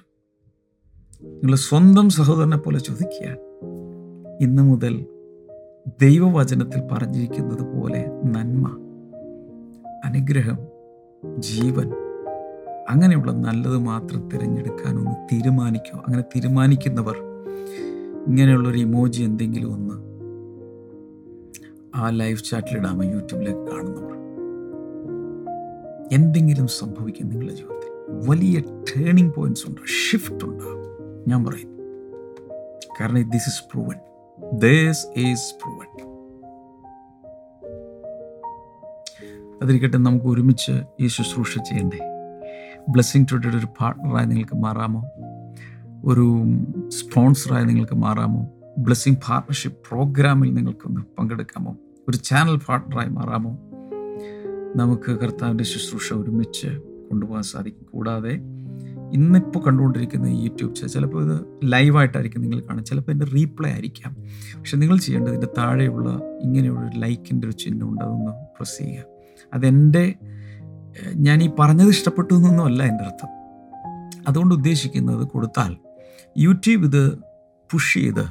നിങ്ങളുടെ 1.24 1.58
സ്വന്തം 1.58 2.10
സഹോദരനെ 2.10 2.58
പോലെ 2.58 2.80
ചോദിക്കുക. 2.80 3.30
ഇന്ന് 4.42 4.64
മുതൽ 4.64 5.06
ദൈവവചനത്തിൽ 5.88 6.82
പറഞ്ഞിരിക്കുന്നത് 6.92 7.76
പോലെ 7.76 8.06
നന്മ 8.26 8.78
അനുഗ്രഹം 10.06 10.58
ജീവൻ 11.40 11.92
അങ്ങനെയുള്ള 12.90 13.32
നല്ലത് 13.32 13.78
മാത്രം 13.78 14.30
തിരഞ്ഞെടുക്കാൻ 14.30 14.98
ഒന്ന് 14.98 15.36
തീരുമാനിക്കുക. 15.36 15.98
അങ്ങനെ 15.98 16.24
തീരുമാനിക്കുന്നവർ 16.36 17.16
ഇങ്ങനെയുള്ളൊരു 18.28 18.78
ഇമോജി 18.78 19.24
എന്തെങ്കിലും 19.24 19.74
ഒന്ന് 19.74 19.94
ആ 21.96 22.10
ലൈവ് 22.10 22.38
ചാറ്റിലിടാമോ 22.38 23.04
യൂട്യൂബിലേക്ക് 23.04 23.60
കാണുന്നവർ. 23.60 24.14
എന്തെങ്കിലും 26.12 26.68
സംഭവിക്കും 26.68 27.30
നിങ്ങളുടെ 27.30 27.54
ജീവിതത്തിൽ. 27.54 28.30
വലിയ 28.30 28.62
ടേണിംഗ് 28.62 29.34
പോയിന്റ്സ് 29.34 29.70
ഉണ്ട് 29.70 29.82
ഷിഫ്റ്റ് 29.82 30.46
ഉണ്ടാകും. 30.46 30.84
ഞാൻ 31.28 31.46
പറയുന്നു. 31.46 31.74
കാരണം 33.02 33.30
this 33.30 33.50
is 33.50 33.64
proven 33.72 34.13
this 34.54 35.20
is 35.20 35.56
proven 35.56 36.04
അതിരിക്കട്ടെ 39.64 39.98
നമുക്ക് 39.98 40.26
ഒരുമിച്ച് 40.26 40.82
ഈ 41.00 41.08
ശുശ്രൂഷ 41.08 41.58
ചെയ്യണ്ടേ? 41.58 41.98
ബ്ലെസ്സിങ് 42.90 43.26
ടുഡേയുടെ 43.32 43.58
ഒരു 43.58 43.66
പാർട്ട്ണറായി 43.66 44.26
നിങ്ങൾക്ക് 44.26 44.56
മാറാമോ? 44.56 45.06
ഒരു 46.06 46.44
സ്പോൺസറായി 46.88 47.66
നിങ്ങൾക്ക് 47.66 47.94
മാറാമോ? 47.94 48.50
ബ്ലെസ്സിങ് 48.78 49.16
പാർട്ണർഷിപ്പ് 49.16 49.90
പ്രോഗ്രാമിൽ 49.90 50.54
നിങ്ങൾക്കൊന്ന് 50.54 51.02
പങ്കെടുക്കാമോ? 51.20 51.78
ഒരു 52.10 52.18
ചാനൽ 52.18 52.58
പാർട്ണറായി 52.58 53.10
മാറാമോ? 53.10 53.58
നമുക്ക് 54.76 55.12
കർത്താവിന്റെ 55.12 55.64
ശുശ്രൂഷ 55.64 56.14
ഒരുമിച്ച് 56.14 56.68
കൊണ്ടുപോകാൻ 57.10 57.44
സാധിക്കും. 57.44 57.88
കൂടാതെ 57.94 58.40
ഇന്നിപ്പോൾ 59.14 59.60
കണ്ടുകൊണ്ടിരിക്കുന്ന 59.60 60.28
യൂട്യൂബ് 60.28 60.76
ചാനൽ 60.76 60.90
ചിലപ്പോൾ 60.90 61.34
ഇത് 61.34 61.46
ലൈവായിട്ടായിരിക്കും 61.64 62.42
നിങ്ങൾ 62.42 62.60
കാണുക 62.60 62.84
ചിലപ്പോൾ 62.84 63.12
എന്റെ 63.12 63.26
റീപ്ലേ 63.26 63.72
ആയിരിക്കാം. 63.72 64.18
പക്ഷെ 64.60 64.78
നിങ്ങൾ 64.78 64.98
ചെയ്യേണ്ടത് 64.98 65.32
ഇതിന്റെ 65.32 65.48
താഴെയുള്ള 65.58 66.22
ഇങ്ങനെയുള്ള 66.42 66.90
ഒരു 66.90 67.00
ലൈക്കിന്റെ 67.00 67.48
ഒരു 67.48 67.54
ചിഹ്നം 67.54 67.90
ഉണ്ട് 67.90 68.06
അതൊന്ന് 68.06 68.32
പ്രസ് 68.32 68.78
ചെയ്യുക. 68.78 69.04
അതെന്റെ 69.54 70.14
ഞാൻ 71.16 71.44
ഈ 71.44 71.50
പറഞ്ഞത് 71.60 71.88
ഇഷ്ടപ്പെട്ടു 71.88 72.34
എന്നൊന്നും 72.34 72.66
അല്ല 72.66 72.84
എന്റെ 72.84 73.04
അർത്ഥം. 73.04 73.30
അതുകൊണ്ട് 74.28 74.56
ഉദ്ദേശിക്കുന്നത് 74.56 75.28
കൊടുത്താൽ 75.28 75.78
യൂട്യൂബ് 76.38 76.86
ഇത് 76.86 77.20
പുഷ് 77.72 77.94
ചെയ്ത് 77.94 78.26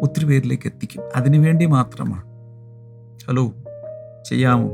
ഒത്തിരി 0.00 0.24
പേരിലേക്ക് 0.24 0.66
എത്തിക്കും. 0.66 1.02
അതിനു 1.16 1.38
വേണ്ടി 1.38 1.66
മാത്രമാണ്. 1.66 2.22
ഹലോ 3.28 3.52
ചെയ്യാമോ? 4.28 4.70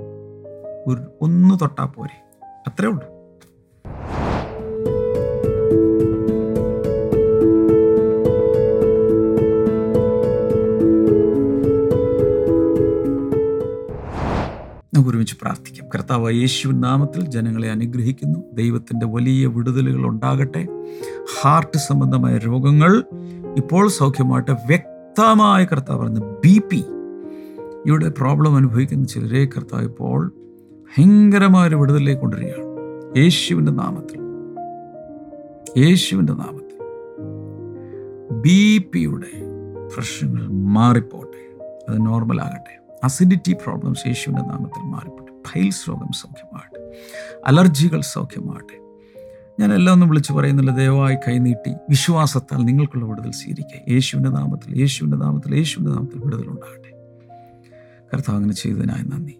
ഒരു 0.87 1.19
ഒന്ന് 1.21 1.61
തൊട്ടാൽ 1.61 1.85
പോരെ. 1.85 2.25
അത്രേ 2.67 2.89
ഉള്ളൂ. 2.89 3.16
ഒരുമിച്ച് 15.07 15.37
പ്രാർത്ഥിക്കാം. 15.43 15.89
കർത്താവ് 15.95 16.33
യേശു 16.33 16.69
നാമത്തിൽ 16.69 17.27
ജനങ്ങളെ 17.27 17.71
അനുഗ്രഹിക്കുന്നു. 17.71 18.39
ദൈവത്തിന്റെ 18.53 19.07
വലിയ 19.07 19.47
വിടുതലുകൾ 19.47 20.07
ഉണ്ടാകട്ടെ. 20.07 20.67
ഹാർട്ട് 21.41 21.79
സംബന്ധമായ 21.79 22.37
രോഗങ്ങൾ 22.37 23.05
ഇപ്പോൾ 23.57 23.89
സൗഖ്യമായിട്ട് 23.89 24.51
വ്യക്തമായ 24.51 25.65
കർത്താവ് 25.65 26.01
പറയുന്നത് 26.01 26.25
ബി 26.25 26.61
പി 26.71 26.85
ഇവിടെ 27.87 28.09
പ്രോബ്ലം 28.09 28.57
അനുഭവിക്കുന്ന 28.57 29.05
ചിലരെ 29.07 29.47
കർത്താവ് 29.47 29.85
ഇപ്പോൾ 29.85 30.33
ഭയങ്കരമായ 30.81 31.69
ഒരു 31.69 31.77
വിടുതലിലേക്ക് 31.77 32.21
കൊണ്ടുവരികയാണ്. 32.21 32.67
യേശുവിന്റെ 33.17 33.73
നാമത്തിൽ. 33.73 34.21
യേശുവിന്റെ 35.85 36.33
നാമത്തിൽ. 36.33 36.77
ബി 38.37 38.83
പിയുടെ 38.93 39.47
പ്രശ്നങ്ങൾ 39.97 40.47
മാറിപ്പോട്ടെ 40.49 41.59
അത് 41.89 42.07
നോർമൽ 42.07 42.41
ആകട്ടെ. 42.41 42.86
അസിഡിറ്റി 43.07 43.53
പ്രോബ്ലംസ് 43.53 44.07
യേശുവിന്റെ 44.07 44.43
നാമത്തിൽ 44.43 44.83
മാറിപ്പോട്ടെ 44.83 45.33
ഫൈൽസ് 45.49 45.89
രോഗം 45.89 46.13
സൗഖ്യമാകട്ടെ. 46.13 46.93
അലർജികൾ 47.47 48.01
സൗഖ്യമാകട്ടെ. 48.01 48.87
ഞാൻ 49.61 49.73
എല്ലാം 49.73 49.95
ഒന്നും 49.95 50.09
വിളിച്ചു 50.09 50.33
പറയുന്നില്ല. 50.33 50.77
ദയവായി 50.77 51.17
കൈനീട്ടി 51.29 51.75
വിശ്വാസത്താൽ 51.91 52.59
നിങ്ങൾക്കുള്ള 52.59 53.05
വിടുതൽ 53.05 53.31
സ്വീകരിക്കുക. 53.31 53.93
യേശുവിന്റെ 53.93 54.31
നാമത്തിൽ 54.31 54.79
യേശുവിന്റെ 54.79 55.17
നാമത്തിൽ 55.17 55.55
യേശുവിന്റെ 55.55 55.93
നാമത്തിൽ 55.93 56.21
വിടുതൽ 56.25 56.49
ഉണ്ടാകട്ടെ. 56.49 56.91
കർത്താവ് 58.15 58.37
അങ്ങനെ 58.37 58.53
ചെയ്തതിനായി 58.53 59.03
നന്ദി. 59.03 59.39